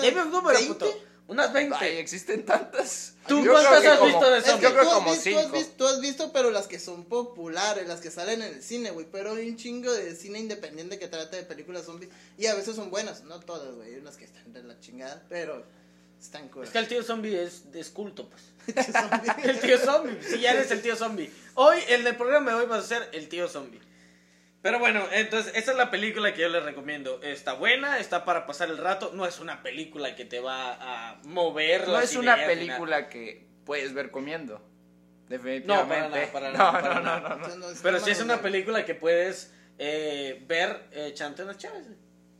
Dime 0.00 0.22
un 0.22 0.30
número, 0.30 0.58
20. 0.58 0.72
puto. 0.72 1.09
Unas 1.30 1.52
20. 1.52 1.76
Ay, 1.78 1.96
existen 1.98 2.44
tantas. 2.44 3.14
¿Tú 3.28 3.44
Yo 3.44 3.52
cuántas 3.52 3.84
has 3.86 3.98
como- 3.98 4.06
visto 4.10 4.30
de 4.30 4.38
Es 4.38 4.44
que 4.44 4.50
zombies? 4.50 4.68
Yo 4.70 4.74
creo 4.76 4.82
tú 4.84 4.90
has 4.90 4.94
como 4.96 5.10
visto- 5.12 5.30
tú 5.30 5.38
has 5.38 5.52
visto- 5.52 5.72
tú 5.76 5.86
has 5.86 6.00
visto, 6.00 6.32
pero 6.32 6.50
las 6.50 6.66
que 6.66 6.78
son 6.80 7.04
populares, 7.04 7.86
las 7.86 8.00
que 8.00 8.10
salen 8.10 8.42
en 8.42 8.54
el 8.54 8.62
cine, 8.62 8.90
güey. 8.90 9.06
Pero 9.10 9.34
hay 9.34 9.48
un 9.48 9.56
chingo 9.56 9.92
de 9.92 10.16
cine 10.16 10.40
independiente 10.40 10.98
que 10.98 11.06
trata 11.06 11.36
de 11.36 11.44
películas 11.44 11.84
zombies. 11.84 12.10
Y 12.36 12.46
a 12.46 12.54
veces 12.54 12.74
son 12.74 12.90
buenas, 12.90 13.22
no 13.22 13.38
todas, 13.40 13.74
güey. 13.76 13.94
Hay 13.94 14.00
unas 14.00 14.16
que 14.16 14.24
están 14.24 14.52
de 14.52 14.62
la 14.64 14.78
chingada, 14.80 15.22
pero 15.28 15.64
están 16.20 16.48
cool. 16.48 16.64
Es 16.64 16.70
que 16.70 16.78
el 16.78 16.88
tío 16.88 17.02
zombie 17.04 17.40
es, 17.42 17.62
es 17.72 17.90
culto, 17.90 18.28
pues. 18.28 18.42
El 19.44 19.60
tío 19.60 19.78
zombie, 19.78 20.18
si 20.22 20.40
ya 20.40 20.50
eres 20.52 20.70
el 20.70 20.82
tío 20.82 20.94
zombie. 20.96 21.30
Hoy, 21.54 21.78
en 21.88 22.06
el 22.06 22.16
programa 22.16 22.50
de 22.50 22.56
hoy 22.58 22.66
vas 22.66 22.84
a 22.84 22.86
ser 22.88 23.08
el 23.12 23.28
tío 23.28 23.48
zombie. 23.48 23.80
Pero 24.62 24.78
bueno, 24.78 25.06
entonces, 25.12 25.52
esa 25.56 25.70
es 25.72 25.76
la 25.78 25.90
película 25.90 26.34
que 26.34 26.42
yo 26.42 26.48
les 26.50 26.62
recomiendo. 26.62 27.20
Está 27.22 27.54
buena, 27.54 27.98
está 27.98 28.24
para 28.26 28.46
pasar 28.46 28.68
el 28.68 28.76
rato. 28.78 29.10
No 29.14 29.24
es 29.26 29.40
una 29.40 29.62
película 29.62 30.14
que 30.16 30.26
te 30.26 30.40
va 30.40 30.74
a 31.10 31.20
mover 31.24 31.88
No 31.88 31.98
es 31.98 32.14
una 32.14 32.36
película 32.36 33.08
que 33.08 33.46
puedes 33.64 33.94
ver 33.94 34.10
comiendo. 34.10 34.54
No, 34.58 35.28
Definitivamente. 35.28 36.26
para 36.32 36.50
nada, 36.50 36.50
para 36.50 36.50
No, 36.50 36.58
nada, 36.58 36.72
no, 36.72 36.82
para 36.82 36.94
no, 36.96 37.02
nada. 37.04 37.28
no, 37.36 37.48
no. 37.48 37.56
No, 37.56 37.66
Pero 37.82 37.98
no 37.98 38.04
sí 38.04 38.10
es 38.10 38.20
una 38.20 38.42
película 38.42 38.84
que 38.84 38.94
puedes 38.94 39.54
eh, 39.78 40.44
ver 40.46 40.88
eh, 40.92 41.06
echándote 41.10 41.44
unas 41.44 41.56
chaves. 41.56 41.86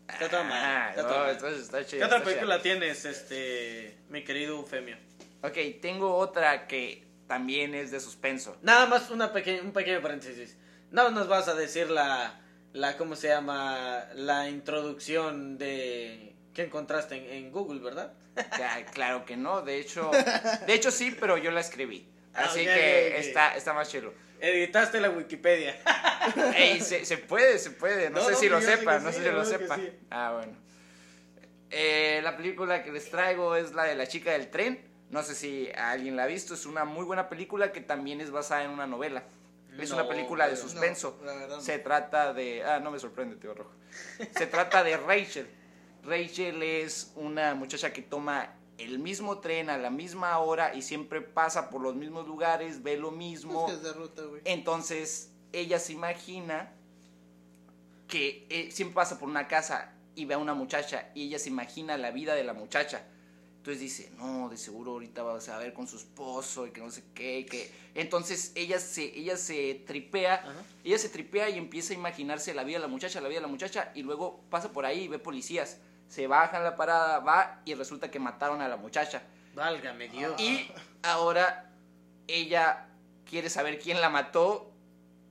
Está 0.08 0.28
toda 0.28 0.42
Ah, 0.50 0.90
está 0.90 1.02
no, 1.04 1.30
entonces 1.30 1.60
está 1.62 1.86
chido. 1.86 2.00
¿Qué 2.00 2.04
otra 2.04 2.18
está 2.18 2.18
chido. 2.18 2.24
película 2.40 2.62
tienes, 2.62 3.04
este, 3.04 3.96
mi 4.08 4.24
querido 4.24 4.56
Eufemio? 4.56 4.96
Ok, 5.42 5.56
tengo 5.80 6.16
otra 6.16 6.66
que 6.66 7.06
también 7.28 7.74
es 7.76 7.92
de 7.92 8.00
suspenso. 8.00 8.58
Nada 8.60 8.86
más 8.86 9.08
una 9.10 9.32
peque- 9.32 9.60
un 9.62 9.72
pequeño 9.72 10.02
paréntesis. 10.02 10.58
No 10.90 11.10
nos 11.10 11.28
vas 11.28 11.48
a 11.48 11.54
decir 11.54 11.90
la, 11.90 12.40
la, 12.72 12.96
¿cómo 12.96 13.16
se 13.16 13.28
llama? 13.28 14.04
La 14.14 14.48
introducción 14.48 15.58
de 15.58 16.34
que 16.54 16.62
encontraste 16.64 17.16
en, 17.16 17.44
en 17.46 17.52
Google, 17.52 17.80
¿verdad? 17.80 18.12
Ya, 18.58 18.84
claro 18.86 19.24
que 19.24 19.36
no, 19.36 19.62
de 19.62 19.78
hecho, 19.78 20.10
de 20.66 20.74
hecho 20.74 20.90
sí, 20.90 21.16
pero 21.18 21.36
yo 21.36 21.50
la 21.50 21.60
escribí. 21.60 22.08
Ah, 22.34 22.44
Así 22.44 22.64
que 22.64 23.18
está, 23.18 23.54
está 23.56 23.72
más 23.72 23.88
chido. 23.88 24.12
Editaste 24.40 25.00
la 25.00 25.10
Wikipedia. 25.10 25.76
Ey, 26.56 26.80
se, 26.80 27.04
se 27.04 27.18
puede, 27.18 27.58
se 27.58 27.72
puede. 27.72 28.08
No, 28.10 28.20
No, 28.20 28.24
sé 28.24 28.32
no, 28.32 28.38
si 28.38 28.48
lo 28.48 28.60
sepa, 28.60 28.98
no 28.98 29.10
sí, 29.10 29.18
sé 29.18 29.24
si 29.24 29.30
lo 29.30 29.44
sepa. 29.44 29.76
sí. 29.76 29.90
Ah, 30.10 30.32
bueno. 30.36 30.56
Eh, 31.70 32.20
la 32.22 32.36
película 32.36 32.82
que 32.82 32.90
les 32.90 33.10
traigo 33.10 33.54
es 33.56 33.72
la 33.74 33.84
de 33.84 33.94
la 33.94 34.06
chica 34.06 34.32
del 34.32 34.48
tren. 34.50 34.80
No 35.10 35.22
sé 35.22 35.34
si 35.34 35.68
alguien 35.76 36.16
la 36.16 36.24
ha 36.24 36.26
visto. 36.26 36.54
Es 36.54 36.66
una 36.66 36.84
muy 36.84 37.04
buena 37.04 37.28
película 37.28 37.72
que 37.72 37.80
también 37.80 38.20
es 38.20 38.30
basada 38.30 38.64
en 38.64 38.70
una 38.70 38.86
novela. 38.86 39.24
Es 39.78 39.90
una 39.90 40.08
película 40.08 40.48
de 40.48 40.56
suspenso. 40.56 41.18
No. 41.22 41.60
Se 41.60 41.78
trata 41.78 42.32
de... 42.32 42.64
Ah, 42.64 42.80
no 42.80 42.90
me 42.90 42.98
sorprende, 42.98 43.36
tío 43.36 43.54
Rojo. 43.54 43.72
Se 44.36 44.46
trata 44.46 44.82
de 44.82 44.96
Rachel. 44.96 45.48
Rachel 46.02 46.62
es 46.62 47.12
una 47.16 47.54
muchacha 47.54 47.92
que 47.92 48.02
toma 48.02 48.54
el 48.78 48.98
mismo 48.98 49.38
tren 49.40 49.68
a 49.70 49.76
la 49.78 49.90
misma 49.90 50.38
hora 50.38 50.74
y 50.74 50.82
siempre 50.82 51.20
pasa 51.20 51.70
por 51.70 51.82
los 51.82 51.94
mismos 51.94 52.26
lugares, 52.26 52.82
ve 52.82 52.96
lo 52.96 53.10
mismo. 53.10 53.68
Es 53.68 53.94
ruta. 53.94 54.22
Entonces, 54.44 55.32
ella 55.52 55.78
se 55.78 55.92
imagina 55.92 56.72
que 58.08 58.46
eh, 58.48 58.70
siempre 58.70 58.94
pasa 58.94 59.18
por 59.18 59.28
una 59.28 59.46
casa 59.46 59.92
y 60.14 60.24
ve 60.24 60.34
a 60.34 60.38
una 60.38 60.54
muchacha 60.54 61.10
y 61.14 61.28
ella 61.28 61.38
se 61.38 61.48
imagina 61.48 61.96
la 61.96 62.10
vida 62.10 62.34
de 62.34 62.44
la 62.44 62.54
muchacha. 62.54 63.04
Entonces 63.60 63.80
dice, 63.80 64.10
no, 64.16 64.48
de 64.48 64.56
seguro 64.56 64.92
ahorita 64.92 65.22
va 65.22 65.36
a 65.36 65.58
ver 65.58 65.74
con 65.74 65.86
su 65.86 65.98
esposo 65.98 66.66
y 66.66 66.70
que 66.70 66.80
no 66.80 66.90
sé 66.90 67.04
qué, 67.12 67.40
y 67.40 67.44
que... 67.44 67.70
Entonces 67.94 68.52
ella 68.54 68.80
se, 68.80 69.18
ella 69.18 69.36
se 69.36 69.74
tripea, 69.86 70.36
Ajá. 70.36 70.64
ella 70.82 70.96
se 70.96 71.10
tripea 71.10 71.50
y 71.50 71.58
empieza 71.58 71.92
a 71.92 71.96
imaginarse 71.96 72.54
la 72.54 72.64
vida 72.64 72.78
de 72.78 72.84
la 72.84 72.88
muchacha, 72.88 73.20
la 73.20 73.28
vida 73.28 73.40
de 73.40 73.42
la 73.42 73.48
muchacha, 73.48 73.92
y 73.94 74.02
luego 74.02 74.40
pasa 74.48 74.72
por 74.72 74.86
ahí 74.86 75.00
y 75.00 75.08
ve 75.08 75.18
policías. 75.18 75.76
Se 76.08 76.26
baja 76.26 76.56
en 76.56 76.64
la 76.64 76.74
parada, 76.74 77.18
va 77.18 77.60
y 77.66 77.74
resulta 77.74 78.10
que 78.10 78.18
mataron 78.18 78.62
a 78.62 78.68
la 78.68 78.78
muchacha. 78.78 79.24
Válgame 79.54 80.08
Dios. 80.08 80.40
Y 80.40 80.66
ahora 81.02 81.70
ella 82.28 82.88
quiere 83.26 83.50
saber 83.50 83.78
quién 83.78 84.00
la 84.00 84.08
mató 84.08 84.72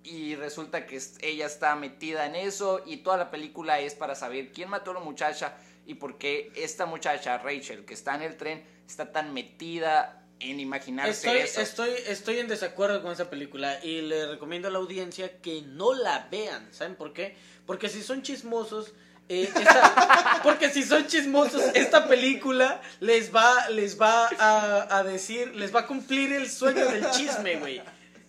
y 0.04 0.36
resulta 0.36 0.86
que 0.86 1.02
ella 1.22 1.48
está 1.48 1.76
metida 1.76 2.28
en 2.28 2.36
eso 2.36 2.84
y 2.86 2.98
toda 2.98 3.18
la 3.18 3.32
película 3.32 3.80
es 3.80 3.96
para 3.96 4.14
saber 4.14 4.52
quién 4.52 4.70
mató 4.70 4.92
a 4.92 4.94
la 4.94 5.00
muchacha 5.00 5.58
y 5.90 5.96
por 5.96 6.20
qué 6.20 6.52
esta 6.56 6.86
muchacha, 6.86 7.40
Rachel, 7.40 7.84
que 7.84 7.96
está 7.96 8.14
en 8.16 8.22
el 8.22 8.38
tren, 8.38 8.64
está 8.88 9.12
tan 9.12 9.34
metida 9.34 10.24
en 10.40 10.60
imaginarse 10.60 11.10
Estoy, 11.28 11.38
eso. 11.42 11.62
estoy, 11.62 11.90
estoy 12.08 12.40
en 12.40 12.48
desacuerdo 12.48 13.02
con 13.02 13.12
esa 13.12 13.30
película 13.30 13.84
y 13.84 14.02
le 14.02 14.28
recomiendo 14.28 14.68
a 14.68 14.72
la 14.72 14.78
audiencia 14.78 15.42
que 15.42 15.64
no 15.64 15.94
la 15.96 16.28
vean. 16.32 16.70
¿Saben 16.72 16.96
por 16.96 17.12
qué? 17.12 17.36
Porque 17.66 17.90
si 17.90 18.04
son 18.04 18.22
chismosos, 18.22 18.94
eh, 19.30 19.50
esta- 19.54 20.40
porque 20.44 20.70
si 20.70 20.84
son 20.84 21.08
chismosos, 21.08 21.62
esta 21.74 22.08
película 22.08 22.82
les 23.00 23.36
va, 23.36 23.68
les 23.70 24.00
va 24.00 24.28
a, 24.38 24.96
a 25.00 25.04
decir, 25.04 25.56
les 25.56 25.74
va 25.74 25.82
a 25.82 25.88
cumplir 25.88 26.32
el 26.34 26.50
sueño 26.50 26.86
del 26.88 27.10
chisme, 27.10 27.56
güey. 27.58 27.82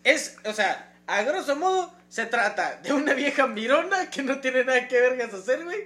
Es, 0.03 0.37
o 0.47 0.53
sea, 0.55 0.95
a 1.07 1.23
grosso 1.23 1.57
modo, 1.57 1.95
se 2.09 2.25
trata 2.27 2.81
de 2.83 2.93
una 2.95 3.13
vieja 3.15 3.47
mirona 3.47 4.09
que 4.11 4.23
no 4.23 4.41
tiene 4.41 4.65
nada 4.65 4.89
que 4.89 4.99
vergas 4.99 5.33
hacer, 5.35 5.63
güey. 5.65 5.79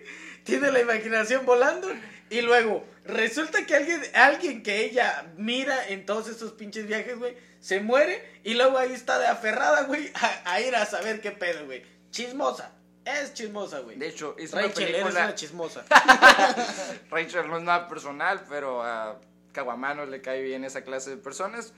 Tiene 0.44 0.70
la 0.70 0.80
imaginación 0.80 1.44
volando. 1.44 1.88
Y 2.30 2.40
luego, 2.40 2.84
resulta 3.04 3.66
que 3.66 3.74
alguien, 3.74 4.02
alguien 4.14 4.62
que 4.62 4.84
ella 4.84 5.26
mira 5.36 5.88
en 5.88 6.06
todos 6.06 6.28
estos 6.28 6.52
pinches 6.52 6.86
viajes, 6.86 7.18
güey, 7.18 7.36
se 7.60 7.80
muere. 7.80 8.40
Y 8.44 8.54
luego 8.54 8.78
ahí 8.78 8.92
está 8.92 9.18
de 9.18 9.26
aferrada, 9.26 9.82
güey, 9.84 10.10
a, 10.14 10.52
a 10.52 10.60
ir 10.60 10.74
a 10.76 10.86
saber 10.86 11.20
qué 11.20 11.30
pedo, 11.32 11.66
güey. 11.66 11.82
Chismosa. 12.10 12.72
Es 13.04 13.34
chismosa, 13.34 13.80
güey. 13.80 13.98
De 13.98 14.08
hecho, 14.08 14.34
es 14.38 14.52
una 14.52 14.62
Rachel, 14.62 14.84
eres 14.84 15.02
película... 15.02 15.24
una 15.24 15.34
chismosa. 15.34 15.84
Rachel 17.10 17.48
no 17.48 17.58
es 17.58 17.62
nada 17.62 17.86
personal, 17.86 18.44
pero 18.48 18.82
a 18.82 19.20
Caguamano 19.52 20.06
le 20.06 20.22
cae 20.22 20.42
bien 20.42 20.64
esa 20.64 20.82
clase 20.84 21.10
de 21.10 21.16
personas. 21.18 21.74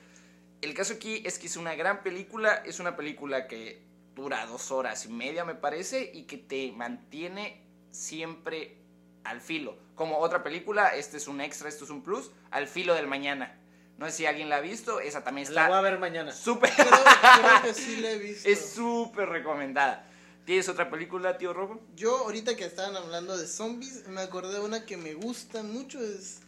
El 0.61 0.73
caso 0.73 0.93
aquí 0.93 1.21
es 1.25 1.37
que 1.37 1.47
es 1.47 1.57
una 1.57 1.75
gran 1.75 2.01
película, 2.01 2.63
es 2.65 2.79
una 2.79 2.95
película 2.95 3.47
que 3.47 3.83
dura 4.15 4.45
dos 4.45 4.71
horas 4.71 5.05
y 5.05 5.09
media, 5.09 5.43
me 5.43 5.53
parece, 5.53 6.09
y 6.13 6.23
que 6.23 6.37
te 6.37 6.71
mantiene 6.71 7.66
siempre 7.91 8.77
al 9.23 9.41
filo. 9.41 9.77
Como 9.95 10.19
otra 10.19 10.43
película, 10.43 10.89
este 10.95 11.17
es 11.17 11.27
un 11.27 11.41
extra, 11.41 11.69
esto 11.69 11.83
es 11.83 11.89
un 11.89 12.03
plus, 12.03 12.31
al 12.51 12.67
filo 12.67 12.93
del 12.93 13.07
mañana. 13.07 13.59
No 13.97 14.05
sé 14.05 14.11
si 14.11 14.25
alguien 14.27 14.49
la 14.49 14.57
ha 14.57 14.61
visto, 14.61 14.99
esa 14.99 15.23
también 15.23 15.51
La 15.55 15.67
voy 15.67 15.73
a 15.73 15.77
está 15.77 15.81
ver 15.89 15.99
mañana. 15.99 16.31
súper, 16.31 16.69
Creo, 16.71 16.87
creo 16.87 17.61
que 17.63 17.73
sí 17.73 17.97
la 17.97 18.11
he 18.11 18.17
visto. 18.19 18.47
es 18.47 18.69
súper 18.73 19.27
recomendada. 19.29 20.07
¿Tienes 20.45 20.69
otra 20.69 20.89
película, 20.89 21.37
tío 21.37 21.51
Robo? 21.51 21.81
Yo 21.95 22.15
ahorita 22.19 22.55
que 22.55 22.63
estaban 22.63 22.95
hablando 22.95 23.35
de 23.37 23.47
zombies, 23.47 24.07
me 24.07 24.21
acordé 24.21 24.53
de 24.53 24.59
una 24.61 24.85
que 24.85 24.95
me 24.97 25.13
gusta 25.15 25.61
mucho. 25.63 25.99
Es, 26.01 26.39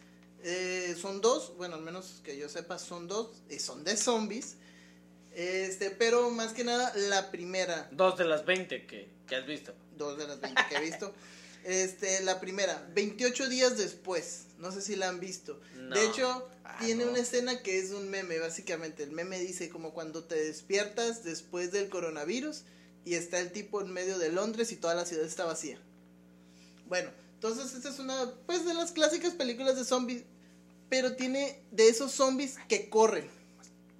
eh, 0.42 0.96
son 0.98 1.20
dos, 1.20 1.54
bueno, 1.58 1.74
al 1.74 1.82
menos 1.82 2.22
que 2.24 2.38
yo 2.38 2.48
sepa, 2.48 2.78
son 2.78 3.08
dos, 3.08 3.42
y 3.50 3.58
son 3.58 3.84
de 3.84 3.96
zombies. 3.96 4.56
Este, 5.34 5.90
pero 5.90 6.30
más 6.30 6.52
que 6.54 6.64
nada, 6.64 6.92
la 6.96 7.30
primera, 7.30 7.88
Dos 7.92 8.16
de 8.16 8.24
las 8.24 8.44
20 8.46 8.86
que, 8.86 9.10
que 9.26 9.36
has 9.36 9.44
visto. 9.46 9.74
Dos 10.00 10.18
de 10.18 10.26
las 10.26 10.40
20 10.40 10.62
que 10.68 10.76
he 10.76 10.80
visto. 10.80 11.14
Este, 11.64 12.22
la 12.22 12.40
primera, 12.40 12.88
28 12.94 13.48
días 13.48 13.76
después, 13.76 14.44
no 14.58 14.72
sé 14.72 14.80
si 14.82 14.96
la 14.96 15.08
han 15.08 15.20
visto. 15.20 15.60
No. 15.76 15.94
De 15.94 16.06
hecho, 16.06 16.48
Ah, 16.64 16.76
tiene 16.80 17.04
no. 17.04 17.10
una 17.10 17.20
escena 17.20 17.62
que 17.62 17.78
es 17.78 17.90
un 17.90 18.08
meme, 18.10 18.38
básicamente. 18.38 19.02
El 19.02 19.10
meme 19.10 19.38
dice 19.40 19.68
como 19.68 19.92
cuando 19.92 20.24
te 20.24 20.36
despiertas 20.36 21.22
después 21.24 21.70
del 21.72 21.88
coronavirus 21.88 22.62
y 23.04 23.14
está 23.14 23.40
el 23.40 23.50
tipo 23.52 23.80
en 23.80 23.90
medio 23.92 24.18
de 24.18 24.30
Londres 24.30 24.70
y 24.72 24.76
toda 24.76 24.94
la 24.94 25.04
ciudad 25.04 25.24
está 25.26 25.44
vacía. 25.44 25.78
Bueno, 26.86 27.10
entonces 27.34 27.74
esta 27.74 27.88
es 27.88 27.98
una, 27.98 28.32
pues, 28.46 28.64
de 28.64 28.74
las 28.74 28.92
clásicas 28.92 29.34
películas 29.34 29.76
de 29.76 29.84
zombies, 29.84 30.22
pero 30.88 31.16
tiene 31.16 31.60
de 31.72 31.88
esos 31.88 32.12
zombies 32.12 32.56
que 32.68 32.88
corren. 32.88 33.28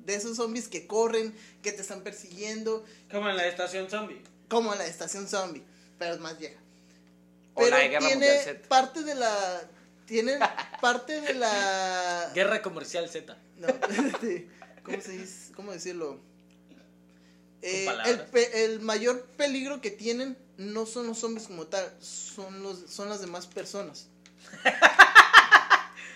De 0.06 0.14
esos 0.14 0.36
zombies 0.36 0.68
que 0.68 0.86
corren, 0.86 1.34
que 1.62 1.72
te 1.72 1.82
están 1.82 2.02
persiguiendo, 2.02 2.84
Como 3.10 3.28
en 3.28 3.36
la 3.36 3.46
estación 3.46 3.88
zombie. 3.90 4.22
como 4.48 4.72
en 4.72 4.78
la 4.78 4.86
estación 4.86 5.28
zombie, 5.28 5.62
pero 6.00 6.14
es 6.14 6.20
más 6.20 6.36
vieja. 6.36 6.58
O 7.54 7.60
Pero 7.60 7.70
la 7.76 7.82
de 7.82 7.88
Guerra 7.90 8.06
tiene 8.08 8.14
Mundial 8.26 8.44
Z. 8.44 8.68
parte 8.68 9.02
de 9.04 9.14
la 9.14 9.62
tiene 10.06 10.38
parte 10.80 11.20
de 11.20 11.34
la 11.34 12.32
Guerra 12.34 12.60
Comercial 12.62 13.08
Z. 13.08 13.36
no, 13.58 13.68
espérate, 13.68 14.48
¿cómo 14.82 15.00
se 15.00 15.12
dice? 15.12 15.52
¿Cómo 15.54 15.70
decirlo? 15.72 16.18
Eh, 17.62 17.86
el, 18.06 18.20
pe- 18.22 18.64
el 18.64 18.80
mayor 18.80 19.26
peligro 19.36 19.80
que 19.82 19.90
tienen 19.90 20.36
no 20.56 20.86
son 20.86 21.06
los 21.06 21.18
zombies 21.18 21.46
como 21.46 21.66
tal, 21.66 21.94
son 22.00 22.62
los 22.62 22.90
son 22.90 23.08
las 23.10 23.20
demás 23.20 23.46
personas. 23.46 24.08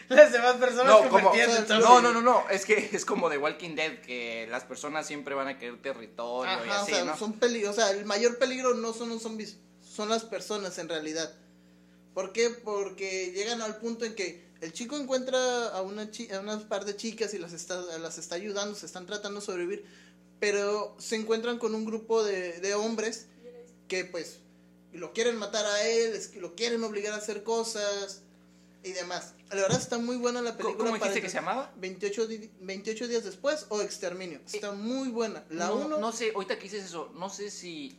Las 0.09 0.33
demás 0.33 0.57
personas 0.57 0.87
No, 1.03 1.09
como, 1.09 1.35
en 1.35 1.49
zombies. 1.51 1.69
no, 1.81 2.03
no, 2.03 2.13
no, 2.13 2.21
no, 2.21 2.45
es 2.51 2.67
que 2.67 2.91
es 2.93 3.07
como 3.07 3.31
de 3.31 3.39
Walking 3.39 3.75
Dead, 3.75 4.01
que 4.03 4.47
las 4.51 4.63
personas 4.65 5.07
siempre 5.07 5.35
van 5.35 5.49
a 5.49 5.59
querer 5.59 5.81
territorio 5.81 6.53
y 6.67 6.69
así, 6.69 6.93
o 6.93 6.95
sea, 6.95 7.05
¿no? 7.07 7.17
son 7.17 7.39
o 7.67 7.73
sea, 7.73 7.91
el 7.91 8.05
mayor 8.05 8.37
peligro 8.39 8.75
no 8.75 8.93
son 8.93 9.09
los 9.09 9.23
zombies, 9.23 9.57
son 9.95 10.09
las 10.09 10.25
personas 10.25 10.79
en 10.79 10.89
realidad. 10.89 11.33
¿Por 12.15 12.33
qué? 12.33 12.51
Porque 12.51 13.33
llegan 13.35 13.61
al 13.63 13.77
punto 13.79 14.05
en 14.05 14.15
que 14.15 14.45
el 14.61 14.73
chico 14.73 14.97
encuentra 14.97 15.69
a 15.69 15.83
una 15.83 16.09
a 16.33 16.41
unas 16.41 16.63
par 16.65 16.85
de 16.85 16.97
chicas 16.97 17.35
y 17.35 17.39
las 17.39 17.53
está 17.53 17.81
las 17.99 18.19
está 18.19 18.35
ayudando, 18.37 18.75
se 18.75 18.87
están 18.87 19.07
tratando 19.07 19.41
de 19.41 19.47
sobrevivir, 19.47 19.85
pero 20.41 20.95
se 20.99 21.17
encuentran 21.17 21.59
con 21.59 21.75
un 21.75 21.85
grupo 21.85 22.23
de, 22.25 22.61
de 22.61 22.75
hombres 22.75 23.27
que 23.89 24.05
pues 24.05 24.39
lo 24.93 25.13
quieren 25.13 25.37
matar 25.37 25.67
a 25.67 25.87
él, 25.87 26.21
lo 26.41 26.55
quieren 26.55 26.83
obligar 26.85 27.13
a 27.15 27.17
hacer 27.17 27.43
cosas 27.43 28.23
y 28.85 28.93
demás. 28.93 29.35
La 29.51 29.57
verdad 29.63 29.81
está 29.81 29.99
muy 29.99 30.17
buena 30.17 30.41
la 30.41 30.53
¿Cómo, 30.53 30.59
película. 30.69 30.89
cómo 30.91 30.99
para 31.01 31.11
dijiste 31.13 31.23
que 31.27 31.31
se 31.31 31.37
llamaba? 31.39 31.73
28, 31.77 32.27
di- 32.29 32.51
28 32.61 33.09
días 33.09 33.25
después 33.25 33.67
o 33.71 33.81
Exterminio. 33.83 34.41
Está 34.53 34.73
muy 34.73 35.09
buena. 35.09 35.45
La 35.51 35.67
no, 35.69 35.77
uno 35.77 35.99
no 35.99 36.13
sé, 36.13 36.33
ahorita 36.35 36.57
que 36.57 36.65
dices 36.65 36.85
eso, 36.85 37.11
no 37.15 37.29
sé 37.29 37.51
si. 37.51 37.99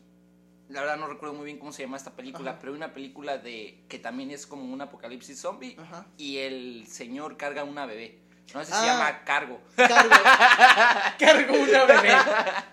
La 0.69 0.81
verdad 0.81 0.97
no 0.97 1.07
recuerdo 1.07 1.35
muy 1.35 1.45
bien 1.45 1.59
cómo 1.59 1.71
se 1.71 1.83
llama 1.83 1.97
esta 1.97 2.15
película, 2.15 2.51
Ajá. 2.51 2.59
pero 2.59 2.71
hay 2.73 2.77
una 2.77 2.93
película 2.93 3.37
de 3.37 3.83
que 3.87 3.99
también 3.99 4.31
es 4.31 4.47
como 4.47 4.63
un 4.73 4.81
apocalipsis 4.81 5.39
zombie 5.39 5.75
Ajá. 5.79 6.07
y 6.17 6.37
el 6.37 6.87
señor 6.87 7.37
carga 7.37 7.63
una 7.63 7.85
bebé. 7.85 8.19
No 8.53 8.59
sé 8.61 8.67
si 8.67 8.71
Ah. 8.73 8.79
se 8.81 8.85
llama 8.87 9.23
Cargo. 9.25 9.59
Cargo. 9.75 10.09
Cargo 11.19 11.53
una 11.61 11.85
bebé. 11.85 12.13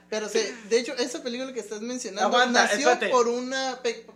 Pero 0.09 0.29
sí, 0.29 0.41
de 0.69 0.79
hecho, 0.81 0.95
esa 0.97 1.23
película 1.23 1.53
que 1.53 1.61
estás 1.61 1.81
mencionando 1.81 2.29
Aguanta, 2.29 2.63
nació 2.65 2.79
espérate. 2.93 3.09
por 3.09 3.29
una 3.29 3.81
pe- 3.83 4.07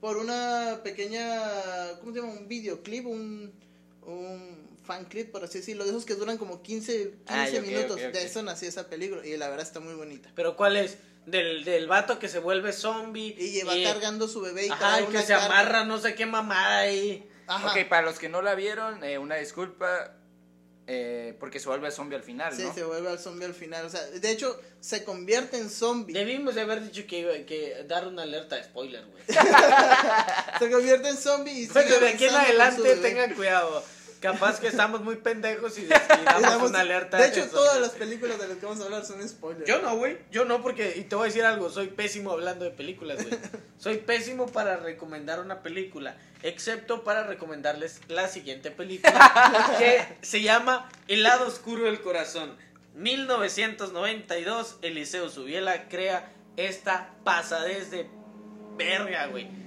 por 0.00 0.16
una 0.18 0.80
pequeña 0.82 1.38
¿cómo 2.00 2.12
se 2.12 2.20
llama? 2.20 2.32
un 2.32 2.48
videoclip, 2.48 3.06
un 3.06 3.52
un 4.06 4.68
fan 4.84 5.06
clip, 5.06 5.30
por 5.32 5.42
así 5.44 5.58
decirlo, 5.60 5.84
de 5.84 5.90
esos 5.90 6.04
que 6.04 6.14
duran 6.14 6.36
como 6.36 6.60
15, 6.62 7.14
15 7.26 7.58
Ah, 7.58 7.60
minutos. 7.62 7.96
De 7.96 8.22
eso 8.22 8.42
nació 8.42 8.68
esa 8.68 8.86
película 8.90 9.26
y 9.26 9.34
la 9.38 9.48
verdad 9.48 9.66
está 9.66 9.80
muy 9.80 9.94
bonita. 9.94 10.30
Pero 10.34 10.56
¿cuál 10.56 10.76
es? 10.76 10.98
Del, 11.26 11.64
del 11.64 11.86
vato 11.86 12.18
que 12.18 12.28
se 12.28 12.38
vuelve 12.38 12.72
zombie. 12.72 13.34
Y 13.38 13.50
lleva 13.52 13.72
cargando 13.82 14.28
su 14.28 14.40
bebé 14.40 14.66
y 14.66 14.70
Ajá, 14.70 14.78
trae 14.78 15.02
y 15.04 15.06
que 15.06 15.22
se 15.22 15.28
carga. 15.34 15.44
amarra 15.46 15.84
no 15.84 15.98
sé 15.98 16.14
qué 16.14 16.26
mamada 16.26 16.78
ahí. 16.78 17.28
Ajá. 17.46 17.68
Ok, 17.72 17.88
para 17.88 18.02
los 18.02 18.18
que 18.18 18.28
no 18.28 18.40
la 18.42 18.54
vieron, 18.54 19.02
eh, 19.04 19.18
una 19.18 19.36
disculpa. 19.36 20.12
eh, 20.86 21.34
porque 21.40 21.60
se 21.60 21.68
vuelve 21.68 21.90
zombie 21.90 22.14
al 22.16 22.22
final, 22.22 22.54
Sí, 22.54 22.62
¿no? 22.62 22.74
se 22.74 22.84
vuelve 22.84 23.08
al 23.08 23.18
zombie 23.18 23.46
al 23.46 23.54
final. 23.54 23.86
O 23.86 23.88
sea, 23.88 24.02
de 24.02 24.30
hecho, 24.30 24.60
se 24.80 25.02
convierte 25.02 25.56
en 25.56 25.70
zombie. 25.70 26.12
Debimos 26.12 26.54
de 26.54 26.60
haber 26.60 26.82
dicho 26.84 27.06
que 27.06 27.20
iba 27.20 27.32
que 27.46 27.84
dar 27.88 28.06
una 28.06 28.22
alerta 28.24 28.56
de 28.56 28.64
spoiler, 28.64 29.02
güey. 29.06 29.22
Se 30.58 30.70
convierte 30.70 31.08
en 31.08 31.16
zombie 31.16 31.52
y 31.52 31.66
Bueno, 31.68 31.98
de 32.00 32.08
aquí 32.10 32.24
en 32.26 32.34
adelante 32.34 32.96
tengan 32.96 33.34
cuidado. 33.34 33.82
Capaz 34.24 34.58
que 34.58 34.68
estamos 34.68 35.02
muy 35.02 35.16
pendejos 35.16 35.78
y, 35.78 35.86
damos 36.24 36.70
una 36.70 36.80
alerta. 36.80 37.18
De 37.18 37.28
hecho, 37.28 37.42
de 37.42 37.48
todas 37.48 37.78
las 37.78 37.90
películas 37.90 38.38
de 38.40 38.48
las 38.48 38.56
que 38.56 38.64
vamos 38.64 38.80
a 38.80 38.84
hablar 38.84 39.04
son 39.04 39.28
spoilers. 39.28 39.68
Yo 39.68 39.82
no, 39.82 39.98
güey. 39.98 40.16
Yo 40.30 40.46
no, 40.46 40.62
porque. 40.62 40.94
Y 40.96 41.02
te 41.02 41.14
voy 41.14 41.24
a 41.24 41.26
decir 41.26 41.44
algo. 41.44 41.68
Soy 41.68 41.88
pésimo 41.88 42.30
hablando 42.30 42.64
de 42.64 42.70
películas, 42.70 43.22
güey. 43.22 43.38
Soy 43.78 43.98
pésimo 43.98 44.46
para 44.46 44.78
recomendar 44.78 45.40
una 45.40 45.62
película. 45.62 46.16
Excepto 46.42 47.04
para 47.04 47.24
recomendarles 47.24 48.00
la 48.08 48.26
siguiente 48.28 48.70
película. 48.70 49.74
que 49.78 50.06
se 50.22 50.40
llama 50.40 50.88
El 51.06 51.22
lado 51.22 51.46
oscuro 51.46 51.84
del 51.84 52.00
corazón. 52.00 52.56
1992. 52.94 54.78
Eliseo 54.80 55.28
Subiela 55.28 55.90
crea 55.90 56.32
esta 56.56 57.10
pasadez 57.24 57.90
de 57.90 58.08
verga, 58.78 59.26
güey. 59.26 59.63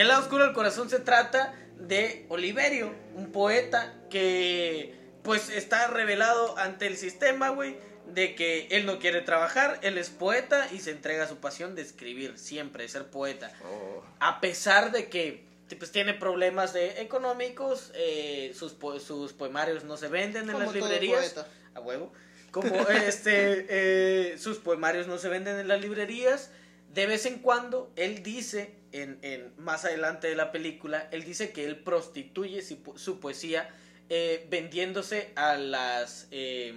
El 0.00 0.08
lado 0.08 0.22
oscuro 0.22 0.44
del 0.44 0.54
corazón 0.54 0.88
se 0.88 0.98
trata 0.98 1.54
de 1.76 2.24
Oliverio, 2.30 2.90
un 3.16 3.32
poeta 3.32 3.92
que 4.08 4.94
pues 5.22 5.50
está 5.50 5.88
revelado 5.88 6.56
ante 6.56 6.86
el 6.86 6.96
sistema, 6.96 7.50
güey, 7.50 7.76
de 8.06 8.34
que 8.34 8.68
él 8.70 8.86
no 8.86 8.98
quiere 8.98 9.20
trabajar, 9.20 9.78
él 9.82 9.98
es 9.98 10.08
poeta 10.08 10.68
y 10.72 10.78
se 10.78 10.92
entrega 10.92 11.24
a 11.24 11.28
su 11.28 11.36
pasión 11.36 11.74
de 11.74 11.82
escribir, 11.82 12.38
siempre, 12.38 12.84
de 12.84 12.88
ser 12.88 13.10
poeta. 13.10 13.52
Oh. 13.62 14.02
A 14.20 14.40
pesar 14.40 14.90
de 14.90 15.10
que 15.10 15.44
pues, 15.78 15.92
tiene 15.92 16.14
problemas 16.14 16.72
de 16.72 17.02
económicos, 17.02 17.92
eh, 17.94 18.54
sus, 18.58 18.72
po- 18.72 19.00
sus 19.00 19.34
poemarios 19.34 19.84
no 19.84 19.98
se 19.98 20.08
venden 20.08 20.44
en 20.44 20.52
Como 20.52 20.64
las 20.64 20.74
librerías. 20.74 21.18
poeta. 21.34 21.46
A 21.74 21.80
huevo. 21.80 22.10
Como 22.52 22.74
este, 22.88 23.66
eh, 23.68 24.38
sus 24.38 24.60
poemarios 24.60 25.08
no 25.08 25.18
se 25.18 25.28
venden 25.28 25.58
en 25.58 25.68
las 25.68 25.82
librerías. 25.82 26.50
De 26.94 27.04
vez 27.06 27.26
en 27.26 27.40
cuando, 27.40 27.92
él 27.96 28.22
dice, 28.22 28.79
en, 28.92 29.18
en 29.22 29.52
más 29.56 29.84
adelante 29.84 30.28
de 30.28 30.34
la 30.34 30.52
película, 30.52 31.08
él 31.10 31.24
dice 31.24 31.52
que 31.52 31.64
él 31.64 31.76
prostituye 31.78 32.62
su, 32.62 32.82
po- 32.82 32.98
su 32.98 33.20
poesía 33.20 33.68
eh, 34.08 34.46
vendiéndose 34.50 35.32
a 35.36 35.56
las, 35.56 36.26
eh, 36.30 36.74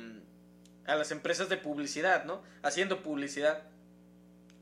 a 0.86 0.96
las 0.96 1.12
empresas 1.12 1.50
de 1.50 1.58
publicidad, 1.58 2.25
¿no? 2.25 2.43
Haciendo 2.62 3.01
publicidad. 3.01 3.63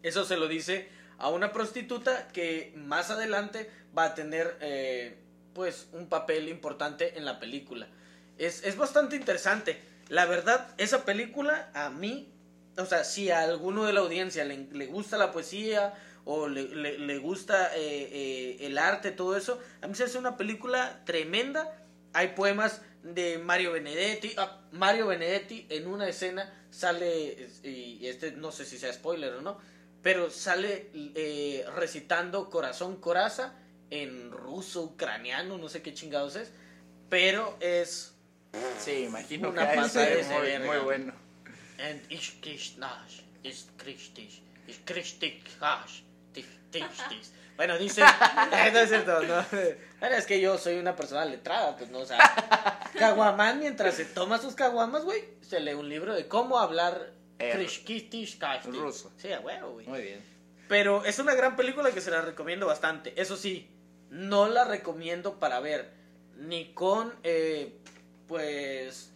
Eso 0.03 0.25
se 0.25 0.37
lo 0.37 0.47
dice 0.47 0.89
a 1.17 1.29
una 1.29 1.51
prostituta 1.51 2.27
que 2.29 2.73
más 2.75 3.11
adelante 3.11 3.69
va 3.95 4.05
a 4.05 4.15
tener, 4.15 4.57
eh, 4.61 5.17
pues, 5.53 5.87
un 5.91 6.07
papel 6.07 6.47
importante 6.47 7.17
en 7.17 7.25
la 7.25 7.39
película. 7.39 7.87
Es, 8.37 8.63
es 8.63 8.77
bastante 8.77 9.15
interesante. 9.17 9.79
La 10.07 10.25
verdad, 10.25 10.73
esa 10.77 11.05
película 11.05 11.69
a 11.73 11.89
mí, 11.89 12.33
o 12.77 12.85
sea, 12.85 13.03
si 13.03 13.29
a 13.29 13.41
alguno 13.41 13.83
de 13.85 13.93
la 13.93 13.99
audiencia 13.99 14.45
le, 14.45 14.67
le 14.71 14.85
gusta 14.87 15.17
la 15.17 15.31
poesía 15.31 15.93
o 16.25 16.47
le, 16.47 16.63
le- 16.75 16.97
le 16.99 17.17
gusta 17.17 17.75
eh, 17.75 18.09
eh, 18.11 18.57
el 18.61 18.77
arte, 18.77 19.11
todo 19.11 19.35
eso, 19.37 19.59
a 19.81 19.87
mí 19.87 19.95
se 19.95 20.03
hace 20.05 20.17
una 20.17 20.37
película 20.37 21.03
tremenda. 21.05 21.77
Hay 22.13 22.29
poemas 22.29 22.81
de 23.03 23.37
Mario 23.37 23.71
Benedetti. 23.71 24.33
Ah, 24.37 24.61
Mario 24.71 25.07
Benedetti 25.07 25.65
en 25.69 25.87
una 25.87 26.07
escena 26.07 26.53
sale, 26.69 27.49
y 27.63 28.05
este 28.07 28.31
no 28.33 28.51
sé 28.51 28.65
si 28.65 28.77
sea 28.77 28.91
spoiler 28.93 29.33
o 29.33 29.41
no, 29.41 29.57
pero 30.01 30.29
sale 30.29 30.89
eh, 30.93 31.65
recitando 31.75 32.49
Corazón 32.49 32.97
Coraza 32.99 33.55
en 33.89 34.31
ruso, 34.31 34.83
ucraniano, 34.83 35.57
no 35.57 35.67
sé 35.69 35.81
qué 35.81 35.93
chingados 35.93 36.35
es, 36.35 36.51
pero 37.09 37.57
es... 37.59 38.13
Sí, 38.79 39.03
imagino 39.05 39.49
Una 39.49 39.69
que 39.71 39.89
ser 39.89 40.17
de 40.17 40.23
muy, 40.33 40.41
verga. 40.41 40.65
muy 40.65 40.77
bueno. 40.79 41.13
And 41.79 42.01
ich 42.09 42.39
tif- 46.71 46.89
tishtis. 46.89 47.33
Bueno, 47.57 47.77
dice, 47.77 48.01
no 48.73 48.79
es 48.79 48.89
cierto, 48.89 49.21
no. 49.23 49.45
Bueno, 49.99 50.15
es 50.15 50.25
que 50.25 50.39
yo 50.41 50.57
soy 50.57 50.77
una 50.77 50.95
persona 50.95 51.25
letrada, 51.25 51.75
pues 51.77 51.89
no, 51.91 51.99
o 51.99 52.05
sea, 52.05 52.17
Caguamán 52.97 53.59
mientras 53.59 53.93
se 53.95 54.05
toma 54.05 54.39
sus 54.39 54.55
caguamas, 54.55 55.03
güey, 55.03 55.23
se 55.41 55.59
lee 55.59 55.73
un 55.73 55.87
libro 55.89 56.13
de 56.15 56.27
cómo 56.27 56.57
hablar 56.59 57.11
Eh, 57.39 57.51
Krishkitish 57.53 58.39
ruso. 58.65 59.11
Sí, 59.17 59.31
a 59.31 59.39
huevo, 59.41 59.73
güey. 59.73 59.87
Muy 59.87 60.01
bien. 60.01 60.23
Pero 60.67 61.03
es 61.05 61.19
una 61.19 61.33
gran 61.35 61.55
película 61.55 61.91
que 61.91 62.01
se 62.01 62.09
la 62.11 62.21
recomiendo 62.21 62.65
bastante. 62.65 63.13
Eso 63.21 63.35
sí, 63.35 63.69
no 64.09 64.47
la 64.47 64.63
recomiendo 64.63 65.39
para 65.39 65.59
ver 65.59 65.91
ni 66.37 66.73
con, 66.73 67.13
eh, 67.23 67.75
pues, 68.27 69.11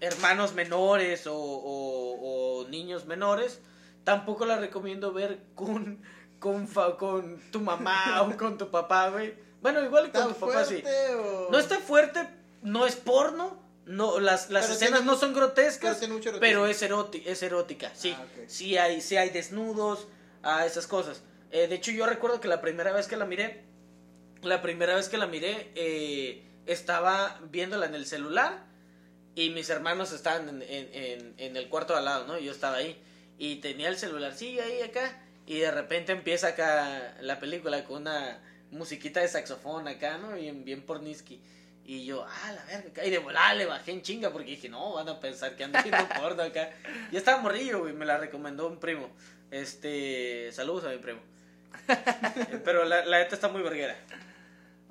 hermanos 0.00 0.54
menores 0.54 1.26
o, 1.26 1.34
o- 1.36 2.60
o 2.62 2.68
niños 2.68 3.06
menores. 3.06 3.60
Tampoco 4.04 4.44
la 4.46 4.58
recomiendo 4.58 5.12
ver 5.12 5.38
con, 5.54 6.02
con, 6.44 6.68
fa- 6.68 6.94
con 6.98 7.40
tu 7.50 7.60
mamá 7.60 8.20
o 8.22 8.36
con 8.36 8.58
tu 8.58 8.70
papá, 8.70 9.08
güey. 9.08 9.32
Bueno, 9.62 9.82
igual 9.82 10.12
con 10.12 10.20
¿Está 10.20 10.34
tu 10.34 10.40
papá 10.46 10.62
sí. 10.66 10.82
o...? 11.16 11.48
No 11.50 11.58
está 11.58 11.78
fuerte, 11.78 12.28
no 12.60 12.84
es 12.84 12.96
porno. 12.96 13.62
No, 13.86 14.18
las, 14.20 14.50
las 14.50 14.64
Pero 14.66 14.74
escenas 14.74 15.00
tiene- 15.00 15.06
no 15.12 15.16
son 15.16 15.32
grotescas, 15.34 15.98
pero 16.40 16.66
es, 16.66 16.82
eroti- 16.82 17.22
es 17.24 17.42
erótica, 17.42 17.90
sí. 17.94 18.14
Ah. 18.18 18.24
Sí 18.46 18.76
hay, 18.76 19.00
sí 19.00 19.16
hay 19.16 19.30
desnudos, 19.30 20.06
a 20.42 20.66
esas 20.66 20.86
cosas. 20.86 21.22
Eh, 21.50 21.66
de 21.68 21.74
hecho, 21.76 21.90
yo 21.92 22.04
recuerdo 22.06 22.40
que 22.40 22.48
la 22.48 22.60
primera 22.60 22.92
vez 22.92 23.08
que 23.08 23.16
la 23.16 23.24
miré, 23.24 23.64
la 24.42 24.60
primera 24.60 24.94
vez 24.96 25.08
que 25.08 25.16
la 25.18 25.26
miré, 25.26 25.70
eh, 25.74 26.42
estaba 26.66 27.40
viéndola 27.50 27.86
en 27.86 27.94
el 27.94 28.04
celular 28.06 28.64
y 29.34 29.48
mis 29.50 29.68
hermanos 29.70 30.12
estaban 30.12 30.48
en, 30.48 30.62
en- 30.62 30.88
en- 30.92 31.34
en 31.38 31.56
el 31.56 31.68
cuarto 31.70 31.92
de 31.94 32.00
al 32.00 32.04
lado, 32.06 32.26
¿no? 32.26 32.38
Yo 32.38 32.52
estaba 32.52 32.76
ahí 32.76 33.02
y 33.38 33.56
tenía 33.56 33.88
el 33.88 33.96
celularcillo 33.98 34.62
ahí 34.62 34.80
acá 34.82 35.20
y 35.46 35.58
de 35.60 35.70
repente 35.70 36.12
empieza 36.12 36.48
acá 36.48 37.14
la 37.20 37.38
película 37.40 37.84
con 37.84 38.02
una 38.02 38.40
musiquita 38.70 39.20
de 39.20 39.28
saxofón 39.28 39.86
acá, 39.88 40.18
¿no? 40.18 40.32
Bien, 40.34 40.64
bien 40.64 40.82
porniski. 40.82 41.40
Y 41.86 42.06
yo, 42.06 42.24
ah, 42.26 42.52
la 42.52 42.64
verga, 42.64 43.04
y 43.04 43.10
de 43.10 43.18
volada 43.18 43.52
le 43.54 43.66
bajé 43.66 43.92
en 43.92 44.00
chinga 44.02 44.30
porque 44.30 44.52
dije, 44.52 44.70
no, 44.70 44.94
van 44.94 45.06
a 45.08 45.20
pensar 45.20 45.54
que 45.54 45.64
ando 45.64 45.78
viendo 45.82 46.08
porno 46.20 46.42
acá. 46.42 46.70
Ya 47.12 47.18
estaba 47.18 47.42
morrillo, 47.42 47.80
güey, 47.80 47.92
me 47.92 48.06
la 48.06 48.16
recomendó 48.16 48.66
un 48.66 48.80
primo. 48.80 49.10
Este, 49.50 50.50
saludos 50.52 50.84
a 50.84 50.88
mi 50.88 50.96
primo. 50.98 51.20
Eh, 51.88 52.60
Pero 52.64 52.84
la, 52.84 53.04
la 53.04 53.18
neta 53.18 53.34
está 53.34 53.48
muy 53.48 53.60
verguera. 53.62 53.96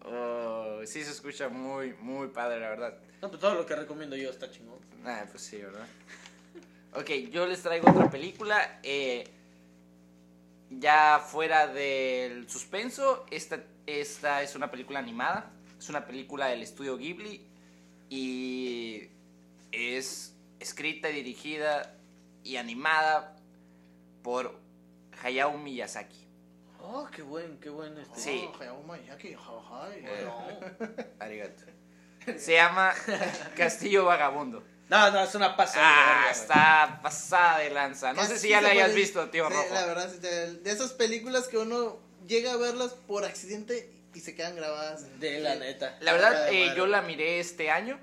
Oh, 0.06 0.82
sí 0.86 1.04
se 1.04 1.12
escucha 1.12 1.50
muy, 1.50 1.94
muy 1.94 2.28
padre, 2.28 2.60
la 2.60 2.70
verdad. 2.70 2.98
No, 3.22 3.30
pues 3.30 3.40
todo 3.42 3.56
lo 3.56 3.66
que 3.66 3.76
recomiendo 3.76 4.16
yo 4.16 4.30
está 4.30 4.52
chingón. 4.52 4.80
Ah, 5.06 5.26
pues 5.32 5.44
sí, 5.44 5.58
¿verdad? 5.58 5.88
Ok, 6.94 7.10
yo 7.32 7.48
les 7.48 7.62
traigo 7.64 7.90
otra 7.90 8.10
película. 8.12 8.80
eh, 8.84 9.24
ya 10.80 11.20
fuera 11.20 11.68
del 11.68 12.50
suspenso, 12.50 13.26
esta, 13.32 13.64
esta 13.86 14.42
es 14.42 14.56
una 14.56 14.72
película 14.72 15.00
animada. 15.00 15.52
Es 15.78 15.90
una 15.90 16.06
película 16.06 16.48
del 16.48 16.62
estudio 16.62 16.98
Ghibli. 16.98 17.46
Y 18.10 19.10
es 19.72 20.36
escrita 20.60 21.08
dirigida 21.10 21.96
y 22.44 22.58
animada 22.58 23.36
por 24.22 24.60
Hayao 25.22 25.58
Miyazaki. 25.58 26.28
Oh, 26.80 27.08
qué 27.12 27.22
buen, 27.22 27.60
qué 27.60 27.70
buen 27.70 27.98
este. 27.98 28.20
Sí. 28.20 28.46
Oh, 28.48 28.62
Hayao 28.62 28.84
Miyazaki. 28.84 29.30
Eh. 29.30 30.26
No. 30.26 30.88
Arigato. 31.20 31.64
Se 32.38 32.54
llama 32.54 32.94
Castillo 33.58 34.06
Vagabundo. 34.06 34.64
No, 34.90 35.10
no, 35.12 35.24
es 35.24 35.34
una 35.36 35.56
pasada. 35.56 35.82
de 35.82 35.94
Ah, 35.94 36.16
verga, 36.18 36.32
está 36.32 37.00
pasada 37.02 37.60
de 37.60 37.70
lanza. 37.72 38.14
No 38.14 38.26
sé 38.26 38.38
si 38.38 38.50
ya 38.50 38.62
la 38.62 38.70
hayas 38.70 38.90
puede- 38.90 38.96
visto, 39.00 39.30
tío 39.30 39.48
sí, 39.48 39.54
Rojo. 39.54 39.74
La 39.74 39.86
verdad, 39.86 40.10
sí, 40.12 40.20
de, 40.20 40.60
esas 40.72 40.92
películas 40.94 41.48
que 41.48 41.58
uno 41.58 41.98
llega 42.28 42.54
a 42.54 42.58
verlas 42.58 42.92
por 43.08 43.26
accidente 43.26 43.90
y 44.14 44.20
se 44.20 44.36
quedan 44.36 44.56
grabadas. 44.56 45.20
De 45.20 45.40
la 45.40 45.56
neta. 45.56 45.98
La 46.02 46.14
verdad, 46.14 46.50
eh, 46.52 46.74
yo 46.76 46.86
la 46.86 47.02
miré 47.02 47.40
este 47.40 47.72
año. 47.72 48.00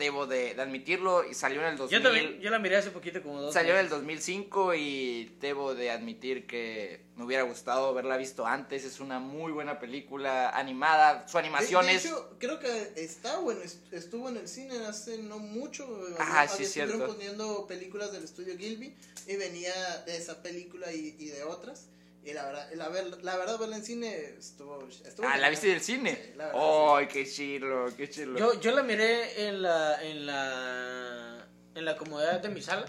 Debo 0.00 0.26
de, 0.26 0.54
de 0.54 0.62
admitirlo. 0.62 1.28
Y 1.28 1.34
salió 1.34 1.60
en 1.60 1.68
el 1.68 1.76
2000. 1.76 1.98
Yo 1.98 2.02
también, 2.02 2.40
yo 2.40 2.50
la 2.50 2.58
miré 2.58 2.76
hace 2.78 2.90
poquito 2.90 3.22
como 3.22 3.40
dos 3.40 3.52
Salió 3.54 3.72
en 3.74 3.78
el 3.80 3.84
meses. 3.84 3.98
2005 3.98 4.74
y 4.74 5.36
debo 5.40 5.74
de 5.74 5.90
admitir 5.90 6.46
que 6.46 7.02
me 7.16 7.24
hubiera 7.24 7.42
gustado 7.42 7.88
haberla 7.88 8.16
visto 8.16 8.46
antes. 8.46 8.84
Es 8.84 8.98
una 8.98 9.18
muy 9.20 9.52
buena 9.52 9.78
película 9.78 10.48
animada. 10.50 11.28
Su 11.28 11.36
De, 11.36 11.40
animación 11.44 11.84
de 11.86 11.94
es... 11.96 12.06
hecho, 12.06 12.34
creo 12.38 12.58
que 12.58 12.92
está 12.96 13.38
bueno, 13.40 13.60
est- 13.62 13.92
estuvo 13.92 14.28
en 14.30 14.38
el 14.38 14.48
cine 14.48 14.86
hace 14.86 15.18
no 15.18 15.38
mucho. 15.38 15.86
Ah, 16.18 16.40
había- 16.40 16.48
sí, 16.56 16.62
estuvieron 16.64 16.96
cierto. 16.96 17.14
poniendo 17.14 17.66
películas 17.66 18.10
del 18.12 18.24
estudio 18.24 18.56
Gilby 18.56 18.96
y 19.26 19.36
venía 19.36 19.72
de 20.06 20.16
esa 20.16 20.42
película 20.42 20.90
y, 20.92 21.14
y 21.18 21.26
de 21.26 21.44
otras. 21.44 21.88
Y 22.22 22.32
la 22.34 22.44
verdad, 22.44 22.68
la, 22.74 22.88
ver- 22.90 23.24
la 23.24 23.36
verdad, 23.38 23.58
verla 23.58 23.76
en 23.76 23.84
cine 23.84 24.14
estuvo. 24.38 24.86
estuvo 24.88 25.26
Ah, 25.26 25.38
¿la 25.38 25.48
viste 25.48 25.68
del 25.68 25.80
cine? 25.80 26.14
Sí, 26.34 26.38
¡Ay, 26.54 27.08
qué 27.08 27.26
chilo, 27.26 27.86
qué 27.96 28.10
chilo! 28.10 28.38
Yo, 28.38 28.60
yo 28.60 28.72
la 28.72 28.82
miré 28.82 29.48
en 29.48 29.62
la, 29.62 30.02
en 30.02 30.26
la, 30.26 31.46
en 31.74 31.84
la 31.84 31.96
comodidad 31.96 32.40
de 32.40 32.48
mi 32.50 32.60
sala. 32.60 32.84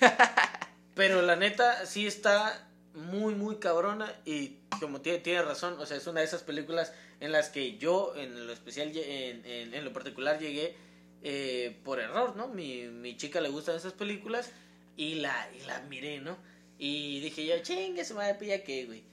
Pero 0.94 1.22
la 1.22 1.36
neta 1.36 1.86
sí 1.86 2.06
está 2.06 2.68
muy, 2.94 3.34
muy 3.34 3.56
cabrona 3.56 4.12
y 4.24 4.58
como 4.80 5.00
tiene, 5.00 5.20
tiene 5.20 5.42
razón, 5.42 5.76
o 5.78 5.86
sea, 5.86 5.96
es 5.96 6.06
una 6.06 6.20
de 6.20 6.26
esas 6.26 6.42
películas 6.42 6.92
en 7.20 7.32
las 7.32 7.48
que 7.50 7.78
yo, 7.78 8.14
en 8.16 8.46
lo 8.46 8.52
especial, 8.52 8.90
en, 8.94 9.46
en 9.74 9.84
lo 9.84 9.92
particular, 9.92 10.38
llegué 10.38 10.76
eh, 11.22 11.78
por 11.84 12.00
error, 12.00 12.34
¿no? 12.36 12.48
Mi, 12.48 12.88
mi 12.88 13.16
chica 13.16 13.40
le 13.40 13.48
gustan 13.48 13.76
esas 13.76 13.92
películas 13.92 14.50
y 14.96 15.14
la, 15.16 15.48
y 15.58 15.64
la 15.66 15.80
miré, 15.82 16.18
¿no? 16.20 16.36
Y 16.84 17.20
dije 17.20 17.46
yo, 17.46 17.58
chingue, 17.62 18.04
se 18.04 18.12
me 18.12 18.20
va 18.24 18.28
a 18.30 18.38
pillar 18.38 18.64
que, 18.64 18.86
güey. 18.86 19.04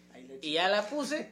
Y 0.41 0.53
ya 0.53 0.69
la 0.69 0.87
puse. 0.89 1.29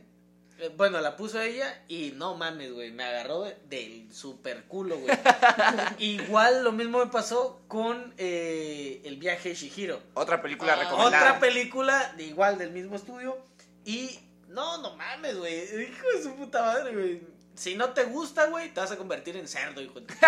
eh, 0.60 0.70
Bueno, 0.78 1.02
la 1.02 1.16
puso 1.16 1.42
ella 1.42 1.84
y 1.88 2.12
no 2.16 2.36
mames, 2.36 2.72
güey. 2.74 2.92
Me 2.92 3.04
agarró 3.06 3.42
de- 3.42 3.58
del 3.70 4.14
super 4.14 4.66
culo, 4.66 5.00
güey. 5.00 5.18
Igual 5.98 6.64
lo 6.64 6.72
mismo 6.74 7.00
me 7.00 7.08
pasó 7.12 7.62
con 7.68 8.14
eh, 8.20 9.02
El 9.04 9.18
viaje 9.18 9.50
de 9.50 9.56
Shihiro. 9.56 10.00
Otra 10.14 10.40
película 10.40 10.74
Ah, 10.74 10.76
recomendada. 10.76 11.08
Otra 11.24 11.40
película, 11.40 12.14
de 12.18 12.26
igual 12.26 12.60
del 12.60 12.70
mismo 12.70 12.96
estudio. 12.98 13.36
Y 13.84 14.20
no, 14.50 14.78
no 14.84 14.96
mames, 14.96 15.38
güey. 15.38 15.64
Hijo 15.64 16.08
de 16.16 16.22
su 16.22 16.36
puta 16.36 16.62
madre, 16.62 16.94
güey. 16.94 17.22
Si 17.56 17.74
no 17.74 17.90
te 17.94 18.04
gusta, 18.04 18.46
güey, 18.46 18.72
te 18.72 18.80
vas 18.80 18.92
a 18.92 18.98
convertir 18.98 19.36
en 19.38 19.48
cerdo, 19.48 19.82
hijo 19.82 20.00
de... 20.02 20.14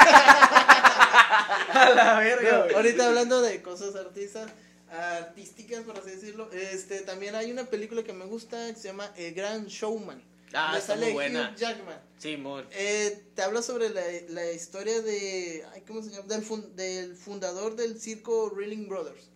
A 1.71 1.89
la 1.95 2.19
verga, 2.19 2.51
No, 2.51 2.63
güey. 2.63 2.73
ahorita 2.75 3.05
hablando 3.07 3.41
de 3.41 3.61
cosas 3.61 3.95
artistas, 3.95 4.49
artísticas, 4.91 5.83
por 5.83 5.97
así 5.97 6.09
decirlo, 6.11 6.51
este 6.51 7.01
también 7.01 7.35
hay 7.35 7.51
una 7.51 7.65
película 7.65 8.03
que 8.03 8.13
me 8.13 8.25
gusta 8.25 8.67
que 8.73 8.75
se 8.79 8.87
llama 8.87 9.11
El 9.15 9.33
Gran 9.33 9.65
Showman. 9.67 10.23
Ah, 10.53 10.73
está 10.77 10.93
sale 10.93 11.05
muy 11.07 11.13
buena. 11.13 11.51
Hugh 11.51 11.57
Jackman. 11.59 12.01
Sí. 12.17 12.43
Eh, 12.71 13.23
te 13.35 13.41
habla 13.43 13.61
sobre 13.61 13.89
la, 13.91 14.01
la 14.29 14.51
historia 14.51 14.99
de, 15.01 15.63
ay, 15.73 15.81
¿cómo 15.87 16.01
se 16.01 16.09
llama? 16.09 16.27
Del, 16.27 16.41
fun- 16.41 16.75
del 16.75 17.15
fundador 17.15 17.75
del 17.75 17.99
circo 18.01 18.49
Reeling 18.49 18.89
Brothers. 18.89 19.29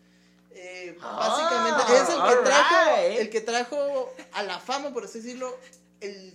Eh, 0.52 0.98
Ah, 1.02 1.18
básicamente 1.20 1.94
es 1.94 2.10
el 2.10 2.24
que, 2.30 2.44
trajo, 2.50 3.02
el 3.20 3.30
que 3.30 3.42
trajo 3.42 4.14
a 4.32 4.44
la 4.44 4.60
fama, 4.60 4.92
por 4.94 5.04
así 5.06 5.20
decirlo, 5.20 5.56
el, 6.02 6.34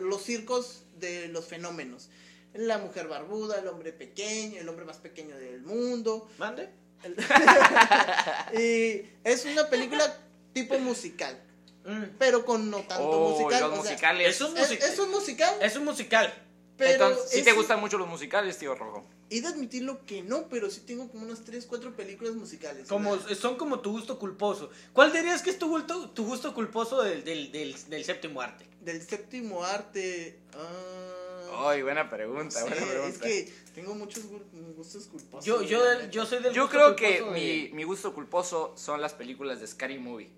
los 0.00 0.22
circos 0.22 0.82
de 0.98 1.28
los 1.28 1.46
fenómenos. 1.46 2.08
La 2.52 2.78
mujer 2.78 3.08
barbuda, 3.08 3.58
el 3.58 3.66
hombre 3.68 3.92
pequeño, 3.92 4.60
el 4.60 4.68
hombre 4.68 4.84
más 4.84 4.98
pequeño 4.98 5.36
del 5.36 5.62
mundo. 5.62 6.28
¿Mande? 6.38 6.68
Y 8.54 9.02
es 9.24 9.44
una 9.44 9.68
película 9.68 10.16
tipo 10.52 10.78
musical, 10.78 11.40
Mm. 11.86 12.16
pero 12.18 12.46
con 12.46 12.70
no 12.70 12.78
tanto 12.78 13.10
Oh, 13.10 13.30
musical. 13.30 13.60
los 13.60 13.78
o 13.78 13.82
sea, 13.82 13.82
musicales. 13.92 14.28
Es 14.36 14.40
un 14.40 14.56
es, 14.56 14.60
musical. 14.70 14.88
es 14.90 14.98
un 14.98 15.10
musical, 15.10 15.54
Es 15.60 15.76
un 15.76 15.84
musical. 15.84 16.34
pero 16.78 16.92
Entonces, 16.92 17.30
¿sí 17.30 17.42
te 17.42 17.52
gustan 17.52 17.78
mucho 17.78 17.98
los 17.98 18.08
musicales, 18.08 18.56
tío 18.56 18.74
Rojo? 18.74 19.04
He 19.28 19.42
de 19.42 19.48
admitirlo 19.48 20.04
que 20.06 20.22
no, 20.22 20.48
pero 20.48 20.70
sí 20.70 20.80
tengo 20.86 21.10
como 21.10 21.24
unas 21.26 21.44
3, 21.44 21.66
4 21.66 21.94
películas 21.94 22.34
musicales. 22.34 22.88
Como, 22.88 23.18
son 23.34 23.56
como 23.56 23.80
tu 23.80 23.90
gusto 23.90 24.18
culposo. 24.18 24.70
¿Cuál 24.94 25.12
dirías 25.12 25.42
que 25.42 25.50
es 25.50 25.58
tu 25.58 25.68
gusto, 25.68 26.08
tu 26.10 26.24
gusto 26.24 26.54
culposo 26.54 27.02
del, 27.02 27.22
del, 27.22 27.52
del, 27.52 27.76
del 27.90 28.04
séptimo 28.04 28.40
arte? 28.40 28.64
del 28.80 29.02
séptimo 29.06 29.62
arte. 29.64 30.38
ah, 30.54 31.23
Ay, 31.56 31.82
buena 31.82 32.08
pregunta, 32.10 32.58
sí, 32.60 32.68
buena 32.68 32.86
pregunta. 32.86 33.28
es 33.28 33.44
que 33.46 33.52
tengo 33.74 33.94
muchos 33.94 34.24
gu- 34.24 34.74
gustos 34.76 35.06
culposos. 35.06 35.44
Yo, 35.44 35.62
yo, 35.62 35.82
del- 35.84 36.10
yo 36.10 36.26
soy 36.26 36.42
del 36.42 36.52
Yo 36.52 36.62
gusto 36.62 36.76
creo 36.76 36.96
que 36.96 37.18
culposo 37.18 37.34
de- 37.34 37.40
mi, 37.40 37.68
mi 37.74 37.84
gusto 37.84 38.14
culposo 38.14 38.72
son 38.76 39.00
las 39.00 39.12
películas 39.14 39.60
de 39.60 39.66
Scary 39.66 39.98
Movie. 39.98 40.30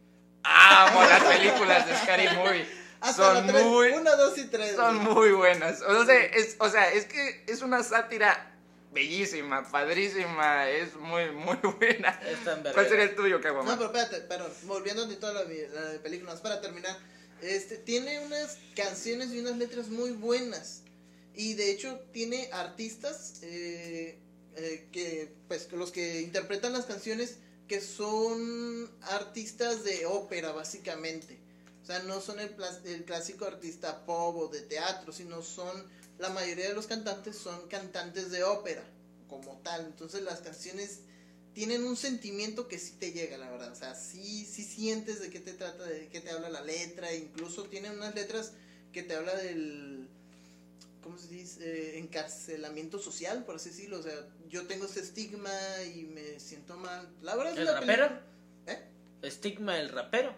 Amo 0.42 1.02
las 1.02 1.22
películas 1.24 1.86
de 1.86 1.96
Scary 1.96 2.28
Movie. 2.36 2.66
Hasta 3.00 3.34
Son 3.34 3.46
tres, 3.46 3.64
muy, 3.64 3.88
Una, 3.90 4.16
dos 4.16 4.38
y 4.38 4.46
tres. 4.46 4.74
son 4.74 4.96
muy 5.04 5.30
buenas. 5.32 5.82
O 5.82 6.04
sea, 6.06 6.16
es, 6.24 6.56
o 6.58 6.68
sea, 6.70 6.90
es 6.92 7.04
que 7.04 7.44
es 7.46 7.60
una 7.62 7.82
sátira 7.82 8.52
bellísima, 8.92 9.70
padrísima, 9.70 10.68
es 10.70 10.94
muy, 10.96 11.30
muy 11.32 11.56
buena. 11.78 12.18
Es 12.26 12.42
tan. 12.44 12.62
¿Cuál 12.72 12.88
sería 12.88 13.04
el 13.04 13.14
tuyo, 13.14 13.36
No, 13.36 13.42
Caguama? 13.42 13.76
pero 13.76 13.86
espérate, 13.86 14.20
pero 14.28 14.48
volviendo 14.64 15.04
a 15.04 15.08
toda 15.20 15.34
la, 15.34 15.42
la 15.44 15.82
de 15.90 15.98
película, 15.98 16.34
para 16.36 16.60
terminar. 16.60 16.96
Este, 17.42 17.76
tiene 17.76 18.20
unas 18.24 18.56
canciones 18.74 19.30
y 19.30 19.40
unas 19.40 19.58
letras 19.58 19.88
muy 19.88 20.12
buenas. 20.12 20.82
Y 21.36 21.54
de 21.54 21.70
hecho 21.70 22.00
tiene 22.12 22.48
artistas 22.50 23.40
eh, 23.42 24.18
eh, 24.56 24.88
que, 24.90 25.34
pues, 25.48 25.70
los 25.72 25.92
que 25.92 26.22
interpretan 26.22 26.72
las 26.72 26.86
canciones 26.86 27.36
que 27.68 27.80
son 27.80 28.90
artistas 29.02 29.84
de 29.84 30.06
ópera, 30.06 30.52
básicamente. 30.52 31.38
O 31.82 31.86
sea, 31.86 32.02
no 32.04 32.20
son 32.20 32.40
el, 32.40 32.56
el 32.86 33.04
clásico 33.04 33.44
artista 33.44 34.06
pop 34.06 34.36
o 34.36 34.48
de 34.48 34.62
teatro, 34.62 35.12
sino 35.12 35.42
son, 35.42 35.86
la 36.18 36.30
mayoría 36.30 36.68
de 36.68 36.74
los 36.74 36.86
cantantes 36.86 37.36
son 37.36 37.68
cantantes 37.68 38.30
de 38.30 38.42
ópera, 38.42 38.82
como 39.28 39.58
tal. 39.58 39.84
Entonces 39.84 40.22
las 40.22 40.40
canciones 40.40 41.00
tienen 41.52 41.84
un 41.84 41.96
sentimiento 41.96 42.66
que 42.66 42.78
sí 42.78 42.92
te 42.98 43.12
llega, 43.12 43.36
la 43.36 43.50
verdad. 43.50 43.72
O 43.72 43.76
sea, 43.76 43.94
sí, 43.94 44.46
sí 44.46 44.64
sientes 44.64 45.20
de 45.20 45.28
qué 45.28 45.40
te 45.40 45.52
trata, 45.52 45.84
de 45.84 46.08
qué 46.08 46.20
te 46.20 46.30
habla 46.30 46.48
la 46.48 46.62
letra. 46.62 47.14
Incluso 47.14 47.64
tienen 47.64 47.92
unas 47.92 48.14
letras 48.14 48.52
que 48.92 49.02
te 49.02 49.14
habla 49.14 49.34
del, 49.36 50.05
¿cómo 51.06 51.18
se 51.18 51.28
dice? 51.28 51.60
Eh, 51.94 51.98
encarcelamiento 51.98 52.98
social, 52.98 53.44
por 53.44 53.54
así 53.56 53.70
decirlo. 53.70 54.00
O 54.00 54.02
sea, 54.02 54.12
yo 54.48 54.66
tengo 54.66 54.86
ese 54.86 55.00
estigma 55.00 55.50
y 55.94 56.02
me 56.04 56.40
siento 56.40 56.76
mal. 56.76 57.08
La 57.22 57.36
verdad 57.36 57.52
es 57.52 57.58
¿El 57.60 57.64
una 57.68 57.80
rapero? 57.80 58.08
película- 58.08 58.22
¿Eh? 58.66 58.82
Estigma 59.22 59.78
el 59.78 59.88
rapero. 59.90 60.34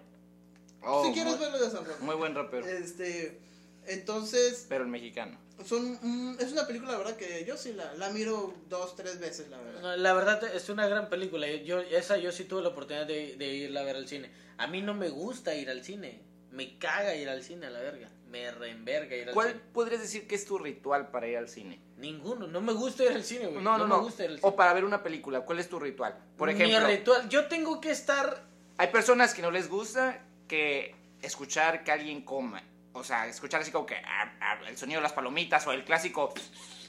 Oh, 0.82 1.06
si 1.06 1.12
quieres 1.12 1.32
muy, 1.32 1.40
verlo 1.40 1.58
de 1.58 1.66
esa 1.66 1.78
forma. 1.78 1.96
muy 2.04 2.14
buen 2.16 2.34
rapero. 2.34 2.66
Este, 2.66 3.38
entonces, 3.86 4.66
Pero 4.68 4.84
el 4.84 4.90
mexicano. 4.90 5.38
son, 5.64 5.98
mm, 6.02 6.36
es 6.38 6.52
una 6.52 6.66
película, 6.66 6.92
la 6.92 6.98
verdad, 6.98 7.16
que 7.16 7.44
yo 7.46 7.56
sí 7.56 7.72
la, 7.72 7.94
la 7.94 8.10
miro 8.10 8.54
dos, 8.68 8.94
tres 8.94 9.18
veces, 9.18 9.48
la 9.48 9.58
verdad. 9.58 9.80
No, 9.80 9.96
La 9.96 10.12
verdad 10.12 10.54
es 10.54 10.68
una 10.68 10.86
gran 10.86 11.08
película. 11.08 11.50
Yo, 11.50 11.80
esa 11.80 12.18
yo 12.18 12.30
sí 12.30 12.44
tuve 12.44 12.62
la 12.62 12.68
oportunidad 12.68 13.06
de, 13.06 13.36
de 13.36 13.46
irla 13.54 13.80
a 13.80 13.84
ver 13.84 13.96
al 13.96 14.06
cine. 14.06 14.30
A 14.58 14.66
mí 14.66 14.82
no 14.82 14.92
me 14.94 15.08
gusta 15.08 15.54
ir 15.54 15.70
al 15.70 15.82
cine. 15.82 16.20
Me 16.52 16.78
caga 16.78 17.14
ir 17.14 17.28
al 17.28 17.42
cine 17.42 17.66
a 17.66 17.70
la 17.70 17.80
verga. 17.80 18.08
Me 18.30 18.50
reenverga 18.50 19.16
ir 19.16 19.28
al 19.28 19.34
¿Cuál 19.34 19.48
cine. 19.50 19.60
podrías 19.72 20.02
decir 20.02 20.26
que 20.26 20.34
es 20.34 20.44
tu 20.44 20.58
ritual 20.58 21.10
para 21.10 21.26
ir 21.26 21.36
al 21.38 21.48
cine? 21.48 21.80
Ninguno. 21.96 22.46
No 22.46 22.60
me 22.60 22.72
gusta 22.72 23.04
ir 23.04 23.12
al 23.12 23.24
cine, 23.24 23.46
güey. 23.46 23.62
No, 23.62 23.78
no, 23.78 23.86
no. 23.86 24.02
gusta 24.02 24.24
ir 24.24 24.30
al 24.30 24.36
cine. 24.38 24.48
O 24.48 24.54
para 24.54 24.72
ver 24.72 24.84
una 24.84 25.02
película, 25.02 25.40
¿cuál 25.40 25.58
es 25.58 25.68
tu 25.68 25.78
ritual? 25.78 26.18
Por 26.36 26.48
Mi 26.48 26.54
ejemplo, 26.54 26.86
ritual. 26.86 27.28
Yo 27.28 27.46
tengo 27.46 27.80
que 27.80 27.90
estar. 27.90 28.44
hay 28.76 28.88
personas 28.88 29.34
que 29.34 29.42
no 29.42 29.50
les 29.50 29.68
gusta 29.68 30.22
que 30.46 30.94
escuchar 31.22 31.84
que 31.84 31.92
alguien 31.92 32.22
coma. 32.22 32.62
O 32.92 33.04
sea, 33.04 33.26
escuchar 33.26 33.60
así 33.60 33.70
como 33.70 33.86
que 33.86 33.94
ah, 33.96 34.32
ah, 34.40 34.58
el 34.68 34.76
sonido 34.76 34.98
de 34.98 35.02
las 35.02 35.12
palomitas 35.12 35.66
o 35.66 35.72
el 35.72 35.84
clásico 35.84 36.34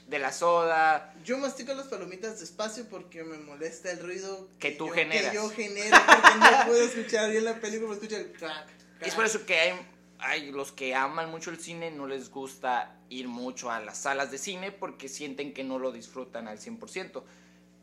de 0.08 0.20
la 0.20 0.32
soda. 0.32 1.14
Yo 1.24 1.38
mastico 1.38 1.74
las 1.74 1.88
palomitas 1.88 2.40
despacio 2.40 2.86
porque 2.90 3.24
me 3.24 3.38
molesta 3.38 3.92
el 3.92 4.00
ruido 4.00 4.50
Que 4.60 4.72
tú 4.72 4.88
yo, 4.88 4.94
generas. 4.94 5.30
Que 5.30 5.36
yo 5.36 5.50
genero 5.50 5.98
porque 6.06 6.40
no 6.40 6.66
puedo 6.66 6.84
escuchar 6.84 7.30
bien 7.30 7.46
la 7.46 7.56
película, 7.56 7.94
escucho 7.94 8.18
el 8.18 8.32
crack. 8.32 8.68
Es 9.02 9.14
por 9.14 9.26
eso 9.26 9.46
que 9.46 9.60
hay, 9.60 9.74
hay 10.20 10.52
los 10.52 10.72
que 10.72 10.94
aman 10.96 11.32
mucho 11.32 11.50
el 11.50 11.60
cine, 11.60 11.92
no 11.92 12.06
les 12.08 12.30
gusta 12.30 12.98
ir 13.10 13.28
mucho 13.28 13.72
a 13.72 13.80
las 13.80 13.98
salas 14.00 14.32
de 14.32 14.38
cine 14.38 14.72
porque 14.72 15.08
sienten 15.10 15.54
que 15.54 15.64
no 15.64 15.80
lo 15.80 15.92
disfrutan 15.92 16.48
al 16.48 16.60
100%. 16.60 17.24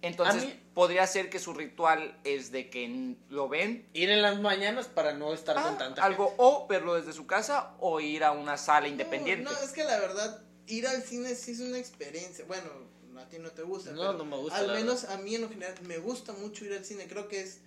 Entonces, 0.02 0.44
mí- 0.44 0.60
podría 0.74 1.06
ser 1.06 1.30
que 1.30 1.38
su 1.38 1.54
ritual 1.54 2.18
es 2.22 2.52
de 2.52 2.68
que 2.68 3.16
lo 3.30 3.48
ven 3.48 3.88
Ir 3.94 4.10
en 4.10 4.20
las 4.22 4.38
mañanas 4.40 4.86
para 4.88 5.14
no 5.14 5.32
estar 5.32 5.56
ah, 5.58 5.62
con 5.62 5.78
tanta 5.78 6.04
algo 6.04 6.34
o 6.36 6.66
verlo 6.68 6.94
desde 6.94 7.12
su 7.14 7.26
casa 7.26 7.74
o 7.80 7.98
ir 8.00 8.22
a 8.22 8.32
una 8.32 8.58
sala 8.58 8.86
independiente. 8.88 9.44
No, 9.44 9.52
no, 9.52 9.58
es 9.64 9.72
que 9.72 9.84
la 9.84 9.98
verdad, 9.98 10.42
ir 10.66 10.86
al 10.86 11.02
cine 11.02 11.34
sí 11.34 11.52
es 11.52 11.60
una 11.60 11.78
experiencia. 11.78 12.44
Bueno, 12.46 12.68
a 13.18 13.26
ti 13.28 13.38
no 13.38 13.50
te 13.50 13.62
gusta. 13.62 13.92
No, 13.92 14.00
pero 14.02 14.12
no 14.18 14.24
me 14.26 14.36
gusta, 14.36 14.58
Al 14.58 14.72
menos 14.72 15.04
a 15.04 15.16
mí 15.16 15.34
en 15.34 15.40
lo 15.40 15.48
general 15.48 15.74
me 15.84 15.96
gusta 15.98 16.34
mucho 16.34 16.66
ir 16.66 16.74
al 16.74 16.84
cine. 16.84 17.06
Creo 17.08 17.26
que 17.26 17.40
es. 17.40 17.62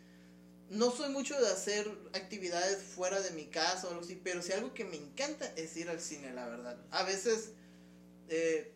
No 0.69 0.91
soy 0.91 1.09
mucho 1.09 1.39
de 1.39 1.47
hacer 1.47 1.89
actividades 2.13 2.83
fuera 2.83 3.19
de 3.21 3.31
mi 3.31 3.47
casa 3.47 3.87
o 3.87 3.89
algo 3.89 4.03
así, 4.03 4.19
pero 4.23 4.41
si 4.41 4.51
algo 4.51 4.73
que 4.73 4.85
me 4.85 4.97
encanta 4.97 5.51
es 5.55 5.75
ir 5.75 5.89
al 5.89 5.99
cine, 5.99 6.31
la 6.31 6.47
verdad. 6.47 6.77
A 6.91 7.03
veces, 7.03 7.53
eh, 8.27 8.75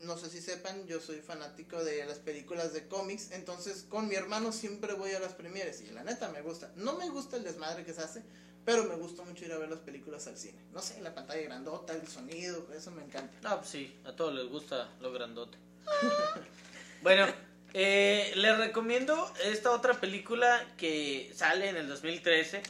no 0.00 0.18
sé 0.18 0.30
si 0.30 0.40
sepan, 0.40 0.86
yo 0.86 1.00
soy 1.00 1.20
fanático 1.20 1.84
de 1.84 2.04
las 2.06 2.18
películas 2.18 2.72
de 2.72 2.88
cómics, 2.88 3.30
entonces 3.30 3.84
con 3.88 4.08
mi 4.08 4.16
hermano 4.16 4.50
siempre 4.50 4.94
voy 4.94 5.12
a 5.12 5.20
las 5.20 5.34
premieres 5.34 5.80
y 5.80 5.86
la 5.90 6.02
neta 6.02 6.28
me 6.28 6.42
gusta. 6.42 6.72
No 6.74 6.98
me 6.98 7.08
gusta 7.08 7.36
el 7.36 7.44
desmadre 7.44 7.84
que 7.84 7.94
se 7.94 8.02
hace, 8.02 8.24
pero 8.64 8.84
me 8.84 8.96
gusta 8.96 9.22
mucho 9.22 9.44
ir 9.44 9.52
a 9.52 9.58
ver 9.58 9.70
las 9.70 9.80
películas 9.80 10.26
al 10.26 10.36
cine. 10.36 10.58
No 10.72 10.82
sé, 10.82 11.00
la 11.00 11.14
pantalla 11.14 11.42
grandota, 11.42 11.94
el 11.94 12.06
sonido, 12.08 12.66
eso 12.74 12.90
me 12.90 13.04
encanta. 13.04 13.38
Ah, 13.44 13.58
pues 13.58 13.70
sí, 13.70 13.96
a 14.04 14.14
todos 14.16 14.34
les 14.34 14.48
gusta 14.48 14.90
lo 15.00 15.12
grandote. 15.12 15.56
bueno, 17.02 17.26
eh, 17.74 18.32
les 18.36 18.56
recomiendo 18.56 19.30
esta 19.44 19.72
otra 19.72 19.94
película 19.94 20.64
que 20.76 21.30
sale 21.34 21.68
en 21.68 21.76
el 21.76 21.88
2013. 21.88 22.62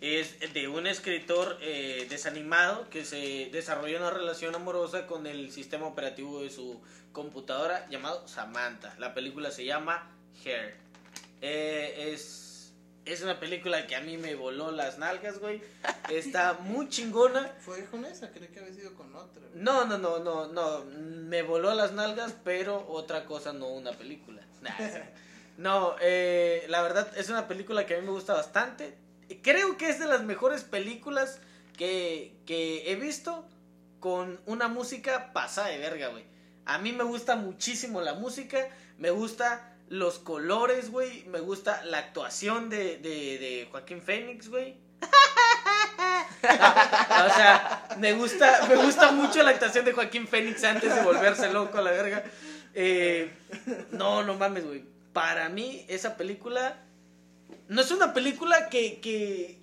Es 0.00 0.52
de 0.52 0.68
un 0.68 0.86
escritor 0.86 1.58
eh, 1.60 2.06
desanimado 2.10 2.88
que 2.90 3.04
se 3.04 3.48
desarrolla 3.50 3.98
una 3.98 4.10
relación 4.10 4.54
amorosa 4.54 5.06
con 5.06 5.26
el 5.26 5.50
sistema 5.52 5.86
operativo 5.86 6.42
de 6.42 6.50
su 6.50 6.82
computadora 7.12 7.88
llamado 7.88 8.26
Samantha. 8.28 8.94
La 8.98 9.14
película 9.14 9.50
se 9.50 9.64
llama 9.64 10.10
Hair. 10.44 10.76
Eh, 11.40 12.12
es, 12.12 12.74
es 13.04 13.22
una 13.22 13.40
película 13.40 13.86
que 13.86 13.96
a 13.96 14.00
mí 14.00 14.16
me 14.16 14.34
voló 14.34 14.70
las 14.70 14.98
nalgas, 14.98 15.38
güey. 15.38 15.62
Está 16.10 16.54
muy 16.54 16.88
chingona. 16.88 17.54
¿Fue 17.60 17.84
con 17.86 18.04
esa? 18.04 18.30
Creí 18.30 18.48
que 18.48 18.60
había 18.60 18.74
sido 18.74 18.94
con 18.94 19.14
otra. 19.14 19.42
No, 19.54 19.84
no, 19.86 19.96
no, 19.96 20.18
no, 20.18 20.48
no. 20.48 20.84
Me 20.84 21.42
voló 21.42 21.74
las 21.74 21.92
nalgas, 21.92 22.34
pero 22.44 22.86
otra 22.88 23.24
cosa, 23.24 23.52
no 23.52 23.68
una 23.68 23.92
película. 23.92 24.45
No, 25.58 25.96
eh, 26.00 26.66
la 26.68 26.82
verdad 26.82 27.10
es 27.16 27.30
una 27.30 27.48
película 27.48 27.86
que 27.86 27.94
a 27.94 27.98
mí 27.98 28.04
me 28.04 28.12
gusta 28.12 28.34
bastante. 28.34 28.96
Creo 29.42 29.76
que 29.76 29.88
es 29.88 29.98
de 29.98 30.06
las 30.06 30.22
mejores 30.22 30.64
películas 30.64 31.40
que, 31.76 32.36
que 32.44 32.90
he 32.90 32.96
visto 32.96 33.48
con 34.00 34.38
una 34.46 34.68
música 34.68 35.32
pasada 35.32 35.68
de 35.68 35.78
verga, 35.78 36.08
güey. 36.08 36.24
A 36.66 36.78
mí 36.78 36.92
me 36.92 37.04
gusta 37.04 37.36
muchísimo 37.36 38.02
la 38.02 38.14
música, 38.14 38.68
me 38.98 39.10
gusta 39.10 39.72
los 39.88 40.18
colores, 40.18 40.90
güey, 40.90 41.24
me 41.24 41.40
gusta 41.40 41.82
la 41.84 41.98
actuación 41.98 42.68
de, 42.68 42.98
de, 42.98 43.38
de 43.38 43.68
Joaquín 43.70 44.02
Phoenix, 44.02 44.48
güey. 44.48 44.76
o 46.42 47.34
sea, 47.34 47.88
me 47.98 48.12
gusta, 48.14 48.66
me 48.68 48.76
gusta 48.76 49.12
mucho 49.12 49.42
la 49.42 49.50
actuación 49.50 49.84
de 49.84 49.92
Joaquín 49.92 50.26
Phoenix 50.26 50.64
antes 50.64 50.94
de 50.94 51.02
volverse 51.02 51.52
loco 51.52 51.78
a 51.78 51.82
la 51.82 51.90
verga. 51.92 52.24
Eh, 52.78 53.30
no, 53.90 54.22
no 54.22 54.34
mames, 54.34 54.66
güey. 54.66 54.84
Para 55.14 55.48
mí, 55.48 55.84
esa 55.88 56.16
película 56.16 56.78
no 57.68 57.80
es 57.80 57.90
una 57.90 58.12
película 58.12 58.68
que, 58.68 59.00
que... 59.00 59.58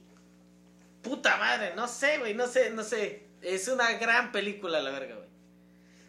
Puta 1.03 1.37
madre, 1.37 1.73
no 1.75 1.87
sé, 1.87 2.17
güey, 2.17 2.33
no 2.33 2.47
sé, 2.47 2.71
no 2.71 2.83
sé. 2.83 3.23
Es 3.41 3.67
una 3.67 3.91
gran 3.93 4.31
película, 4.31 4.81
la 4.81 4.89
verga, 4.89 5.15
güey. 5.15 5.27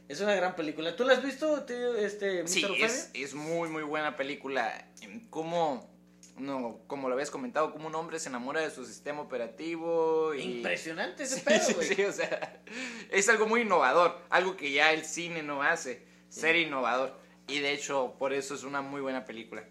Es 0.08 0.20
una 0.20 0.34
gran 0.34 0.54
película. 0.56 0.96
¿Tú 0.96 1.04
la 1.04 1.14
has 1.14 1.22
visto, 1.22 1.62
tío, 1.64 1.96
este, 1.96 2.46
Sí, 2.46 2.64
es, 2.78 3.10
es 3.12 3.34
muy, 3.34 3.68
muy 3.68 3.82
buena 3.82 4.16
película. 4.16 4.88
Como, 5.30 5.90
no, 6.38 6.80
como 6.86 7.08
lo 7.08 7.14
habías 7.14 7.30
comentado, 7.30 7.72
como 7.72 7.88
un 7.88 7.94
hombre 7.96 8.18
se 8.20 8.28
enamora 8.28 8.60
de 8.60 8.70
su 8.70 8.84
sistema 8.86 9.20
operativo. 9.20 10.32
Y... 10.34 10.42
Impresionante 10.58 11.24
ese 11.24 11.36
Sí, 11.38 11.42
pedo, 11.44 11.60
sí, 11.60 11.72
güey. 11.74 11.88
sí, 11.88 12.04
o 12.04 12.12
sea, 12.12 12.62
es 13.10 13.28
algo 13.28 13.46
muy 13.46 13.62
innovador, 13.62 14.20
algo 14.30 14.56
que 14.56 14.72
ya 14.72 14.92
el 14.92 15.04
cine 15.04 15.42
no 15.42 15.62
hace, 15.62 16.02
ser 16.34 16.56
innovador. 16.56 17.16
Y 17.46 17.58
de 17.60 17.72
hecho, 17.72 18.14
por 18.18 18.32
eso 18.32 18.54
es 18.54 18.64
una 18.64 18.80
muy 18.82 19.00
buena 19.00 19.24
película. 19.24 19.64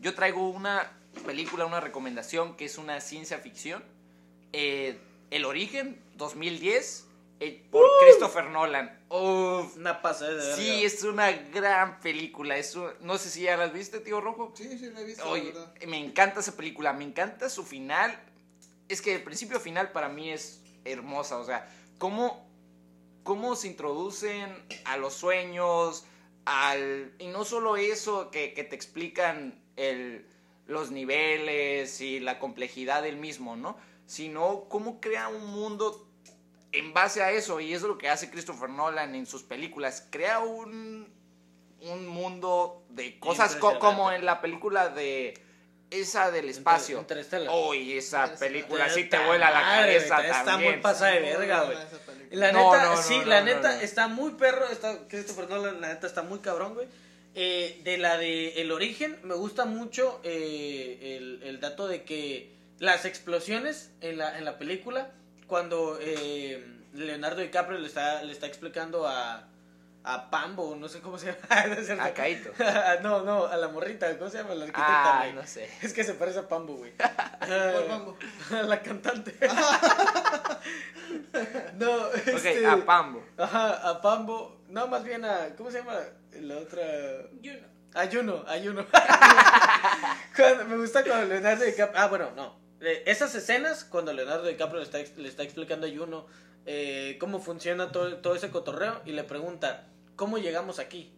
Yo 0.00 0.14
traigo 0.14 0.48
una 0.48 0.92
película, 1.26 1.64
una 1.66 1.80
recomendación 1.80 2.56
que 2.56 2.66
es 2.66 2.78
una 2.78 3.00
ciencia 3.00 3.38
ficción. 3.38 3.82
eh, 4.52 4.98
El 5.30 5.44
origen, 5.46 6.00
2010, 6.16 7.06
eh, 7.40 7.66
por 7.72 7.84
Christopher 8.00 8.44
Nolan. 8.50 9.00
Uf, 9.08 9.76
Una 9.76 10.00
pasada 10.00 10.32
de 10.34 10.54
sí, 10.54 10.84
es 10.84 11.02
una 11.02 11.32
gran 11.32 11.98
película. 12.00 12.56
Es 12.56 12.76
un- 12.76 12.92
no 13.00 13.18
sé 13.18 13.30
si 13.30 13.42
ya 13.42 13.56
la 13.56 13.66
viste, 13.66 13.98
tío 13.98 14.20
Rojo. 14.20 14.52
Sí, 14.54 14.78
sí, 14.78 14.90
la 14.90 15.00
he 15.00 15.04
visto, 15.04 15.28
Oye, 15.28 15.52
la 15.52 15.60
verdad. 15.60 15.74
me 15.88 15.98
encanta 15.98 16.38
esa 16.40 16.54
película, 16.56 16.92
me 16.92 17.02
encanta 17.04 17.48
su 17.48 17.64
final. 17.64 18.16
Es 18.88 19.02
que 19.02 19.14
el 19.16 19.22
principio 19.24 19.58
final 19.58 19.90
para 19.90 20.08
mí 20.08 20.30
es 20.30 20.60
hermosa, 20.84 21.38
o 21.38 21.44
sea, 21.44 21.68
cómo, 21.98 22.46
cómo 23.24 23.56
se 23.56 23.66
introducen 23.68 24.64
a 24.84 24.96
los 24.96 25.14
sueños, 25.14 26.04
al... 26.44 27.12
Y 27.18 27.26
no 27.28 27.44
solo 27.44 27.76
eso, 27.76 28.30
que, 28.30 28.54
que 28.54 28.62
te 28.64 28.76
explican 28.76 29.60
el, 29.76 30.26
los 30.66 30.90
niveles 30.92 32.00
y 32.00 32.20
la 32.20 32.38
complejidad 32.38 33.02
del 33.02 33.16
mismo, 33.16 33.56
¿no? 33.56 33.76
Sino 34.06 34.66
cómo 34.68 35.00
crea 35.00 35.28
un 35.28 35.46
mundo 35.46 36.06
en 36.72 36.92
base 36.92 37.22
a 37.22 37.30
eso, 37.30 37.60
y 37.60 37.72
eso 37.72 37.86
es 37.86 37.88
lo 37.90 37.98
que 37.98 38.08
hace 38.08 38.30
Christopher 38.30 38.68
Nolan 38.68 39.14
en 39.14 39.26
sus 39.26 39.42
películas, 39.44 40.06
crea 40.10 40.40
un, 40.40 41.08
un 41.80 42.06
mundo 42.06 42.84
de 42.88 43.18
cosas 43.20 43.54
co- 43.56 43.78
como 43.78 44.10
en 44.12 44.24
la 44.24 44.40
película 44.40 44.88
de 44.88 45.34
esa 45.90 46.32
del 46.32 46.48
espacio. 46.48 46.98
Uy, 47.68 47.96
esa 47.96 48.34
película 48.40 48.90
sí 48.90 49.04
te 49.04 49.16
vuela 49.24 49.50
la 49.50 49.60
madre, 49.60 49.92
cabeza 49.98 50.16
güey, 50.16 50.26
Está 50.30 50.44
también. 50.44 50.72
muy 50.72 50.82
pasada 50.82 51.12
de 51.12 51.20
verga, 51.20 51.62
güey. 51.64 51.78
La 52.30 52.52
No, 52.52 52.72
neta, 52.72 52.84
no, 52.84 52.96
no, 52.96 53.02
sí, 53.02 53.22
la 53.24 53.42
neta 53.42 53.82
está 53.82 54.08
muy 54.08 54.32
perro. 54.32 54.66
Está, 54.68 55.06
Christopher 55.08 55.48
Nolan, 55.48 55.80
la 55.80 55.88
neta 55.88 56.06
está 56.06 56.22
muy 56.22 56.40
cabrón, 56.40 56.74
güey. 56.74 56.86
Eh, 57.34 57.80
de 57.82 57.98
la 57.98 58.16
de 58.16 58.60
El 58.60 58.70
Origen, 58.70 59.18
me 59.24 59.34
gusta 59.34 59.64
mucho 59.64 60.20
eh, 60.22 61.16
el, 61.16 61.42
el 61.42 61.60
dato 61.60 61.88
de 61.88 62.04
que 62.04 62.52
las 62.78 63.04
explosiones 63.04 63.90
en 64.00 64.18
la, 64.18 64.38
en 64.38 64.44
la 64.44 64.58
película, 64.58 65.10
cuando 65.46 65.98
eh, 66.00 66.64
Leonardo 66.92 67.40
DiCaprio 67.40 67.78
le 67.78 67.88
está, 67.88 68.22
le 68.22 68.32
está 68.32 68.46
explicando 68.46 69.06
a, 69.08 69.48
a 70.06 70.30
Pambo, 70.30 70.76
no 70.76 70.88
sé 70.88 71.00
cómo 71.00 71.18
se 71.18 71.26
llama. 71.48 71.66
no, 71.66 71.74
es 71.74 71.86
cierto. 71.86 72.02
A 72.04 72.10
Kaito. 72.12 72.50
no, 73.02 73.22
no, 73.22 73.46
a 73.46 73.56
la 73.56 73.68
morrita, 73.68 74.16
¿cómo 74.18 74.30
se 74.30 74.38
llama? 74.38 74.54
La 74.54 74.64
arquitecta, 74.66 75.20
Ah, 75.22 75.26
no 75.34 75.46
sé. 75.46 75.68
Es 75.82 75.92
que 75.94 76.04
se 76.04 76.14
parece 76.14 76.38
a 76.40 76.48
Pambo, 76.48 76.74
güey. 76.76 76.92
¿Cuál 77.38 77.84
Pambo? 77.88 78.16
la 78.50 78.82
cantante. 78.82 79.34
no, 81.74 81.96
Ok, 82.06 82.14
este... 82.26 82.66
a 82.66 82.84
Pambo. 82.84 83.24
Ajá, 83.38 83.88
a 83.90 84.00
Pambo. 84.00 84.60
No, 84.68 84.86
más 84.88 85.04
bien 85.04 85.24
a. 85.24 85.54
¿Cómo 85.56 85.70
se 85.70 85.78
llama 85.78 85.94
la 86.40 86.56
otra? 86.58 86.82
Ayuno, 87.94 88.44
Ayuno. 88.48 88.84
Cuando- 90.36 90.64
me 90.66 90.76
gusta 90.76 91.04
cuando 91.04 91.26
Leonardo 91.26 91.64
DiCaprio. 91.64 92.00
Ah, 92.02 92.08
bueno, 92.08 92.30
no. 92.34 92.56
Esas 93.06 93.34
escenas, 93.34 93.84
cuando 93.84 94.12
Leonardo 94.12 94.44
DiCaprio 94.46 94.78
le 94.80 94.84
está, 94.84 94.98
le 94.98 95.28
está 95.28 95.42
explicando 95.42 95.86
a 95.86 95.88
Ayuno 95.88 96.26
eh, 96.66 97.16
cómo 97.20 97.40
funciona 97.40 97.92
todo, 97.92 98.16
todo 98.18 98.34
ese 98.34 98.50
cotorreo 98.50 99.00
y 99.04 99.12
le 99.12 99.22
pregunta, 99.24 99.86
¿cómo 100.16 100.38
llegamos 100.38 100.78
aquí? 100.78 101.12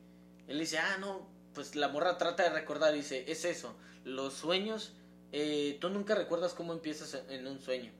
Él 0.48 0.58
dice, 0.58 0.78
ah, 0.78 0.96
no, 1.00 1.28
pues 1.54 1.74
la 1.76 1.88
morra 1.88 2.18
trata 2.18 2.42
de 2.44 2.50
recordar. 2.50 2.94
Y 2.94 2.98
dice, 2.98 3.24
es 3.30 3.44
eso, 3.44 3.76
los 4.04 4.34
sueños, 4.34 4.94
eh, 5.32 5.76
tú 5.80 5.88
nunca 5.90 6.14
recuerdas 6.14 6.54
cómo 6.54 6.72
empiezas 6.72 7.22
en- 7.28 7.46
un 7.46 7.60
sueño. 7.60 7.90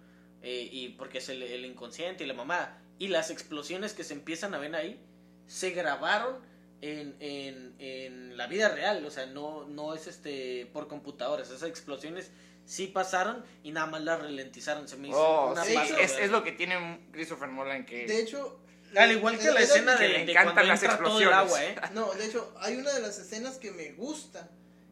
Eh, 0.42 0.68
y 0.70 0.90
porque 0.90 1.18
es 1.18 1.28
el, 1.28 1.42
el 1.42 1.64
inconsciente 1.64 2.24
y 2.24 2.26
la 2.26 2.34
mamá. 2.34 2.78
Y 2.98 3.08
las 3.08 3.30
explosiones 3.30 3.92
que 3.94 4.04
se 4.04 4.14
empiezan 4.14 4.54
a 4.54 4.58
ver 4.58 4.74
ahí 4.76 5.00
se 5.46 5.70
grabaron 5.70 6.38
en, 6.82 7.16
en, 7.20 7.74
en 7.78 8.36
la 8.36 8.46
vida 8.46 8.68
real. 8.68 9.04
O 9.04 9.10
sea, 9.10 9.26
no, 9.26 9.66
no 9.66 9.92
es 9.94 10.06
este 10.06 10.66
por 10.72 10.86
computadoras. 10.88 11.48
Esas 11.50 11.68
explosiones 11.68 12.30
sí 12.64 12.86
pasaron 12.86 13.44
y 13.64 13.72
nada 13.72 13.86
más 13.86 14.02
las 14.02 14.20
ralentizaron. 14.20 14.86
Se 14.88 14.96
me 14.96 15.08
hizo 15.08 15.18
Oh, 15.18 15.52
una 15.52 15.64
sí, 15.64 15.74
pasada, 15.74 16.00
es, 16.00 16.12
güey. 16.12 16.24
es 16.24 16.30
lo 16.30 16.44
que 16.44 16.52
tiene 16.52 17.08
Christopher 17.12 17.48
Nolan 17.48 17.84
que... 17.84 18.06
De 18.06 18.20
hecho. 18.20 18.60
Al 18.96 19.12
igual 19.12 19.38
que 19.38 19.50
la 19.50 19.60
escena 19.60 19.96
que 19.96 20.02
de, 20.04 20.08
le 20.10 20.24
de 20.24 20.30
encantan 20.32 20.54
cuando 20.54 20.68
las 20.72 20.82
entra 20.82 20.98
todo 20.98 21.20
el 21.20 21.32
agua, 21.32 21.64
¿eh? 21.64 21.76
No, 21.92 22.12
de 22.14 22.26
hecho, 22.26 22.52
hay 22.58 22.76
una 22.76 22.92
de 22.92 23.00
las 23.00 23.18
escenas 23.18 23.56
que 23.58 23.70
me 23.70 23.92
gusta. 23.92 24.48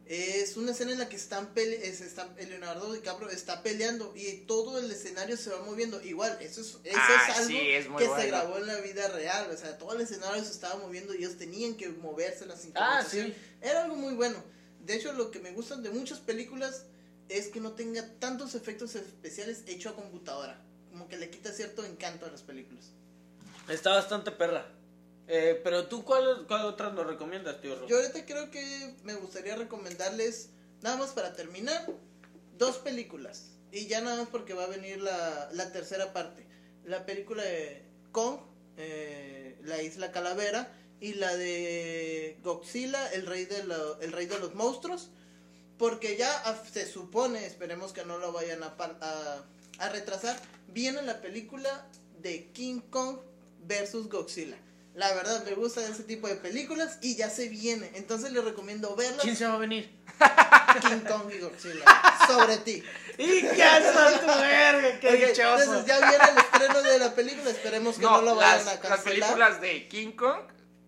Es 0.07 0.55
una 0.55 0.71
escena 0.73 0.91
en 0.91 0.99
la 0.99 1.09
que 1.09 1.15
están 1.15 1.55
pele 1.55 1.87
es- 1.87 1.99
están, 2.01 2.29
Leonardo 2.37 2.93
DiCaprio 2.93 3.27
está 3.31 3.63
peleando 3.63 4.13
y 4.15 4.31
todo 4.45 4.77
el 4.77 4.91
escenario 4.91 5.35
se 5.35 5.49
va 5.49 5.63
moviendo. 5.65 5.99
Igual, 6.03 6.37
eso 6.41 6.61
es, 6.61 6.77
eso 6.83 6.95
Ah, 6.95 7.25
es 7.29 7.35
algo 7.37 7.49
sí, 7.49 7.57
es 7.71 7.87
que 7.87 8.05
se 8.21 8.27
grabó 8.27 8.57
en 8.59 8.67
la 8.67 8.75
vida 8.81 9.07
real. 9.07 9.49
O 9.51 9.57
sea, 9.57 9.79
todo 9.79 9.93
el 9.93 10.01
escenario 10.01 10.43
se 10.43 10.51
estaba 10.51 10.75
moviendo 10.75 11.15
y 11.15 11.17
ellos 11.17 11.37
tenían 11.37 11.73
que 11.75 11.89
moverse 11.89 12.45
la 12.45 12.53
Ah, 12.53 12.57
sincronización. 12.57 13.27
sí. 13.29 13.35
Era 13.63 13.83
algo 13.85 13.95
muy 13.95 14.13
bueno. 14.13 14.43
De 14.81 14.93
hecho, 14.93 15.11
lo 15.13 15.31
que 15.31 15.39
me 15.39 15.49
gustan 15.49 15.81
de 15.81 15.89
muchas 15.89 16.19
películas 16.19 16.83
es 17.27 17.47
que 17.47 17.59
no 17.59 17.71
tenga 17.71 18.07
tantos 18.19 18.53
efectos 18.53 18.93
especiales 18.93 19.63
hechos 19.65 19.93
a 19.93 19.95
computadora. 19.95 20.61
Como 20.91 21.07
que 21.07 21.17
le 21.17 21.31
quita 21.31 21.51
cierto 21.51 21.83
encanto 21.83 22.27
a 22.27 22.29
las 22.29 22.43
películas. 22.43 22.91
Está 23.69 23.93
bastante 23.93 24.31
perra. 24.31 24.65
Eh, 25.27 25.59
pero 25.63 25.87
tú, 25.87 26.03
¿cuál, 26.05 26.45
cuál 26.47 26.65
otras 26.65 26.93
nos 26.93 27.07
recomiendas, 27.07 27.59
tío 27.61 27.75
Ro? 27.75 27.87
Yo 27.87 27.97
ahorita 27.97 28.25
creo 28.25 28.51
que 28.51 28.93
me 29.03 29.15
gustaría 29.15 29.55
recomendarles, 29.55 30.49
nada 30.81 30.97
más 30.97 31.09
para 31.11 31.33
terminar, 31.33 31.87
dos 32.57 32.77
películas. 32.77 33.47
Y 33.71 33.87
ya 33.87 34.01
nada 34.01 34.17
más 34.17 34.27
porque 34.29 34.53
va 34.53 34.65
a 34.65 34.67
venir 34.67 35.01
la, 35.01 35.49
la 35.51 35.71
tercera 35.71 36.13
parte. 36.13 36.45
La 36.83 37.05
película 37.05 37.41
de 37.43 37.83
Kong, 38.11 38.39
eh, 38.77 39.57
La 39.63 39.81
Isla 39.81 40.11
Calavera, 40.11 40.71
y 41.01 41.15
la 41.15 41.35
de 41.35 42.37
Godzilla, 42.43 43.11
el 43.13 43.25
rey 43.25 43.45
de, 43.45 43.63
lo- 43.63 43.99
el 44.01 44.11
rey 44.11 44.27
de 44.27 44.37
los 44.39 44.53
monstruos. 44.53 45.09
Porque 45.77 46.15
ya 46.15 46.41
se 46.71 46.85
supone, 46.85 47.45
esperemos 47.45 47.91
que 47.91 48.05
no 48.05 48.17
lo 48.19 48.31
vayan 48.31 48.63
a, 48.63 48.75
a, 49.01 49.43
a 49.79 49.89
retrasar, 49.89 50.39
viene 50.69 51.01
la 51.01 51.19
película 51.19 51.85
de 52.21 52.49
King 52.53 52.79
Kong 52.89 53.17
versus 53.67 54.09
Godzilla. 54.09 54.57
La 54.93 55.13
verdad, 55.13 55.43
me 55.43 55.51
gustan 55.55 55.83
ese 55.91 56.03
tipo 56.03 56.27
de 56.27 56.35
películas 56.35 56.99
y 57.01 57.17
ya 57.17 57.29
se 57.29 57.49
viene. 57.49 57.91
Entonces 57.95 58.31
les 58.31 58.43
recomiendo 58.43 58.95
verlas. 58.95 59.21
¿Quién 59.23 59.35
se 59.35 59.45
va 59.45 59.55
a 59.55 59.57
venir? 59.57 59.89
King 60.81 61.01
Kong 61.07 61.29
y 61.35 61.39
Godzilla. 61.39 61.83
Sobre 62.27 62.57
ti. 62.59 62.81
¡Y 63.17 63.41
ya 63.57 63.77
está 63.79 64.19
tu 64.21 64.25
verga! 64.27 64.99
¡Qué 65.01 65.07
Ok, 65.09 65.29
dichoso! 65.29 65.63
entonces 65.63 65.85
ya 65.85 65.99
viene 66.09 66.23
el 66.31 66.37
estreno 66.37 66.81
de 66.81 66.99
la 66.99 67.13
película. 67.13 67.49
Esperemos 67.49 67.95
que 67.97 68.01
no, 68.03 68.11
No, 68.11 68.21
lo 68.21 68.35
vayan 68.35 68.63
las, 68.65 68.67
a 68.67 68.71
las 68.75 68.79
cancelar. 68.79 69.03
películas 69.29 69.61
de 69.61 69.87
King 69.89 70.11
Kong, 70.13 70.39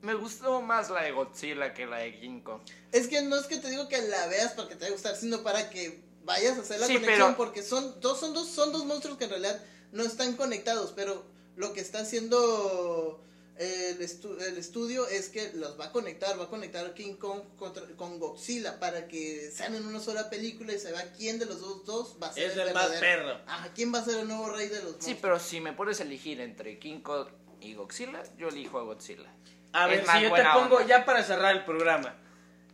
me 0.02 0.14
gustó 0.14 0.62
más 0.62 0.90
la 0.90 1.02
de 1.04 1.12
Godzilla 1.12 1.74
que 1.74 1.86
la 1.86 1.98
de 1.98 2.18
King 2.20 2.40
Kong. 2.42 2.62
Es 2.94 3.08
que 3.08 3.22
no 3.24 3.36
es 3.38 3.46
que 3.48 3.58
te 3.58 3.70
digo 3.70 3.90
que 3.90 4.02
la 4.04 4.28
veas 4.28 4.54
porque 4.54 4.76
te 4.76 4.86
va 4.86 4.88
a 4.88 4.92
gustar, 4.92 5.18
sino 5.18 5.44
para 5.44 5.70
que 5.70 6.02
vayas 6.24 6.58
a 6.58 6.62
hacer 6.62 6.80
la 6.80 6.88
Sí, 6.88 6.94
conexión. 6.94 7.34
pero- 7.34 7.38
Porque 7.38 7.62
son 7.62 8.00
dos, 8.00 8.20
son, 8.22 8.34
dos, 8.34 8.48
son 8.50 8.72
dos 8.72 8.86
monstruos 8.86 9.18
que 9.18 9.26
en 9.26 9.32
realidad 9.32 9.62
no 9.92 10.04
están 10.04 10.34
conectados. 10.38 10.94
Pero 10.96 11.26
lo 11.58 11.74
que 11.74 11.82
está 11.82 12.00
haciendo 12.00 13.22
el, 13.58 14.00
estu- 14.00 14.40
el 14.42 14.58
estudio 14.58 15.08
es 15.08 15.30
que 15.30 15.52
los 15.54 15.80
va 15.80 15.86
a 15.86 15.92
conectar. 15.92 16.40
Va 16.40 16.44
a 16.46 16.48
conectar 16.50 16.86
a 16.86 16.94
King 16.94 17.16
Kong 17.16 17.42
contra- 17.58 17.84
con 17.96 18.20
Godzilla 18.20 18.80
para 18.80 19.08
que 19.08 19.50
sean 19.52 19.74
en 19.76 19.86
una 19.86 20.00
sola 20.00 20.30
película 20.30 20.74
y 20.74 20.80
se 20.80 20.92
vea 20.92 21.12
quién 21.14 21.40
de 21.40 21.46
los 21.48 21.60
dos, 21.60 21.84
dos 21.86 22.18
va 22.22 22.28
a 22.28 22.34
ser 22.34 22.52
Es 22.52 22.58
el 22.58 22.72
más 22.74 22.90
verdadero. 22.90 23.00
perro. 23.02 23.42
Ajá, 23.48 23.72
quién 23.74 23.94
va 23.94 24.00
a 24.00 24.06
ser 24.06 24.20
el 24.20 24.28
nuevo 24.28 24.50
rey 24.52 24.68
de 24.68 24.76
los 24.76 24.84
monstruos. 24.94 25.06
Sí, 25.06 25.18
pero 25.20 25.40
si 25.40 25.60
me 25.60 25.74
pones 25.74 26.00
a 26.00 26.04
elegir 26.04 26.40
entre 26.40 26.78
King 26.80 27.00
Kong 27.02 27.28
y 27.60 27.74
Godzilla, 27.74 28.22
yo 28.38 28.50
elijo 28.50 28.78
a 28.80 28.84
Godzilla. 28.84 29.34
A 29.74 29.86
Es 29.86 29.98
ver, 29.98 30.06
más 30.06 30.18
si 30.18 30.24
yo 30.24 30.34
te 30.34 30.44
pongo, 30.54 30.76
onda. 30.78 30.88
ya 30.88 31.06
para 31.06 31.24
cerrar 31.24 31.56
el 31.56 31.66
programa, 31.66 32.16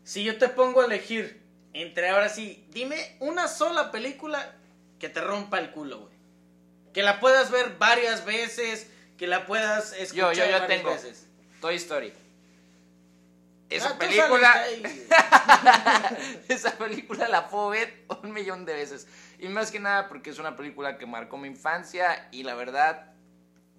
si 0.04 0.24
yo 0.26 0.38
te 0.38 0.50
pongo 0.50 0.82
a 0.82 0.86
elegir 0.86 1.42
Entre 1.76 2.08
ahora 2.10 2.30
sí, 2.30 2.68
dime 2.70 3.16
una 3.20 3.48
sola 3.48 3.90
película 3.92 4.54
que 5.00 5.10
te 5.10 5.22
rompa 5.22 5.58
el 5.60 5.72
culo, 5.72 6.02
güey. 6.02 6.13
Que 6.94 7.04
la 7.04 7.20
puedas 7.20 7.52
ver 7.52 7.78
varias 7.78 8.24
veces, 8.26 8.88
que 9.18 9.28
la 9.28 9.46
puedas 9.46 9.92
Yo, 9.92 9.98
escuchar 9.98 10.34
yo, 10.36 10.46
yo 10.46 10.52
varias 10.52 10.68
tengo 10.68 10.90
veces. 10.92 11.26
Toy 11.62 11.76
Story. 11.76 12.14
Esa 13.70 13.90
Ah, 13.90 13.92
tú 13.94 13.98
película, 14.00 14.54
ahí. 14.54 14.84
esa 16.48 16.78
película 16.78 17.28
la 17.28 17.50
puedo 17.50 17.70
ver 17.70 18.06
un 18.22 18.32
millón 18.32 18.66
de 18.66 18.74
veces. 18.74 19.08
Y 19.40 19.48
más 19.48 19.72
que 19.72 19.80
nada 19.80 20.08
porque 20.08 20.30
es 20.30 20.38
una 20.40 20.56
película 20.56 20.98
que 20.98 21.06
marcó 21.06 21.38
mi 21.38 21.48
infancia 21.48 22.28
y 22.32 22.44
la 22.44 22.54
verdad 22.54 23.14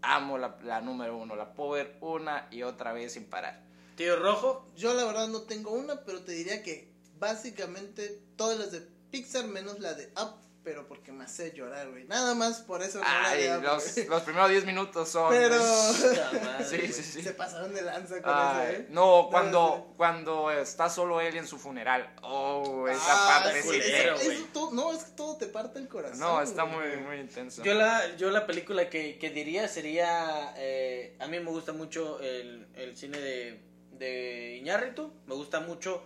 amo 0.02 0.36
la, 0.36 0.58
la 0.64 0.80
número 0.80 1.16
uno. 1.16 1.36
La 1.36 1.54
puedo 1.54 1.70
ver 1.70 1.96
una 2.00 2.48
y 2.50 2.62
otra 2.62 2.92
vez 2.92 3.12
sin 3.12 3.24
parar. 3.26 3.62
Tío 3.96 4.16
Rojo, 4.18 4.68
Yo 4.74 4.92
la 4.94 5.04
verdad 5.04 5.28
no 5.28 5.42
tengo 5.42 5.70
una, 5.70 6.00
pero 6.04 6.22
te 6.24 6.32
diría 6.32 6.62
que 6.64 6.92
básicamente 7.18 8.20
todas 8.36 8.58
las 8.58 8.72
de 8.72 8.80
Pixar 9.12 9.46
menos 9.46 9.78
la 9.78 9.94
de 9.94 10.10
Up, 10.20 10.34
pero 10.64 10.88
porque 10.88 11.12
me 11.12 11.24
hace 11.24 11.52
llorar, 11.52 11.90
güey. 11.90 12.04
Nada 12.04 12.34
más 12.34 12.60
por 12.62 12.82
eso 12.82 12.98
no 12.98 13.04
la 13.04 13.28
Ay, 13.28 13.48
los, 13.62 13.96
los 14.08 14.22
primeros 14.22 14.48
10 14.50 14.64
minutos 14.64 15.08
son... 15.10 15.30
Pero 15.30 15.56
madre, 15.56 16.64
Sí, 16.68 16.92
sí, 16.92 17.02
sí. 17.02 17.22
se 17.22 17.32
pasaron 17.34 17.74
de 17.74 17.82
lanza 17.82 18.22
con 18.22 18.32
Ay, 18.34 18.68
eso, 18.72 18.80
¿eh? 18.80 18.86
no, 18.90 19.28
cuando, 19.30 19.86
no. 19.90 19.96
cuando 19.96 20.50
está 20.50 20.88
solo 20.88 21.20
él 21.20 21.36
en 21.36 21.46
su 21.46 21.58
funeral. 21.58 22.14
Oh, 22.22 22.88
esa 22.88 23.00
Ah, 23.06 23.42
parte 23.44 23.62
sí, 23.62 23.68
eso- 23.78 24.14
eso 24.30 24.44
todo- 24.52 24.70
no, 24.72 24.92
es 24.92 25.04
que 25.04 25.10
todo 25.12 25.36
te 25.36 25.46
parte 25.46 25.78
el 25.78 25.88
corazón. 25.88 26.18
No, 26.18 26.40
está 26.40 26.62
güey. 26.62 26.96
muy, 26.96 27.06
muy 27.06 27.16
intenso. 27.20 27.62
Yo 27.62 27.74
la, 27.74 28.16
yo 28.16 28.30
la 28.30 28.46
película 28.46 28.88
que, 28.88 29.18
que 29.18 29.30
diría 29.30 29.68
sería, 29.68 30.54
eh, 30.56 31.16
a 31.20 31.26
mí 31.26 31.38
me 31.40 31.50
gusta 31.50 31.72
mucho 31.72 32.18
el, 32.20 32.66
el 32.74 32.96
cine 32.96 33.18
de, 33.18 33.60
de 33.92 34.56
Iñárritu, 34.60 35.12
me 35.26 35.34
gusta 35.34 35.60
mucho 35.60 36.02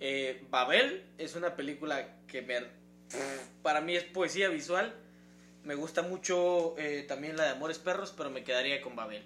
eh, 0.00 0.46
Babel, 0.50 1.12
es 1.18 1.34
una 1.34 1.56
película 1.56 2.16
que 2.26 2.40
me- 2.42 2.77
para 3.62 3.80
mí 3.80 3.96
es 3.96 4.04
poesía 4.04 4.48
visual, 4.48 4.94
me 5.64 5.74
gusta 5.74 6.02
mucho 6.02 6.74
eh, 6.78 7.04
también 7.08 7.36
la 7.36 7.44
de 7.44 7.50
Amores 7.50 7.78
Perros, 7.78 8.14
pero 8.16 8.30
me 8.30 8.44
quedaría 8.44 8.80
con 8.80 8.96
Babel, 8.96 9.24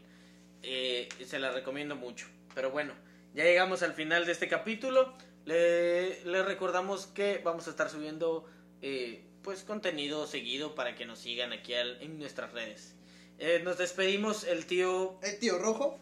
Eh, 0.62 1.08
se 1.26 1.38
la 1.38 1.50
recomiendo 1.50 1.96
mucho, 1.96 2.26
pero 2.54 2.70
bueno, 2.70 2.94
ya 3.34 3.44
llegamos 3.44 3.82
al 3.82 3.94
final 3.94 4.26
de 4.26 4.32
este 4.32 4.48
capítulo, 4.48 5.14
le, 5.44 6.24
le 6.24 6.42
recordamos 6.44 7.06
que 7.06 7.38
vamos 7.44 7.66
a 7.66 7.70
estar 7.70 7.90
subiendo 7.90 8.48
eh, 8.80 9.24
pues 9.42 9.64
contenido 9.64 10.26
seguido 10.26 10.74
para 10.76 10.94
que 10.94 11.04
nos 11.04 11.18
sigan 11.18 11.52
aquí 11.52 11.74
al- 11.74 12.00
en 12.00 12.18
nuestras 12.18 12.52
redes. 12.52 12.94
Eh, 13.38 13.60
nos 13.64 13.76
despedimos 13.78 14.44
el 14.44 14.66
tío 14.66 15.18
El 15.22 15.38
tío 15.40 15.58
rojo. 15.58 15.98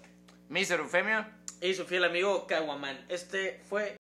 Mr. 0.50 0.80
Eufemio. 0.80 1.26
y 1.62 1.72
su 1.74 1.84
fiel 1.86 2.04
amigo 2.04 2.46
Caguaman. 2.46 3.06
Este 3.08 3.60
fue 3.68 3.96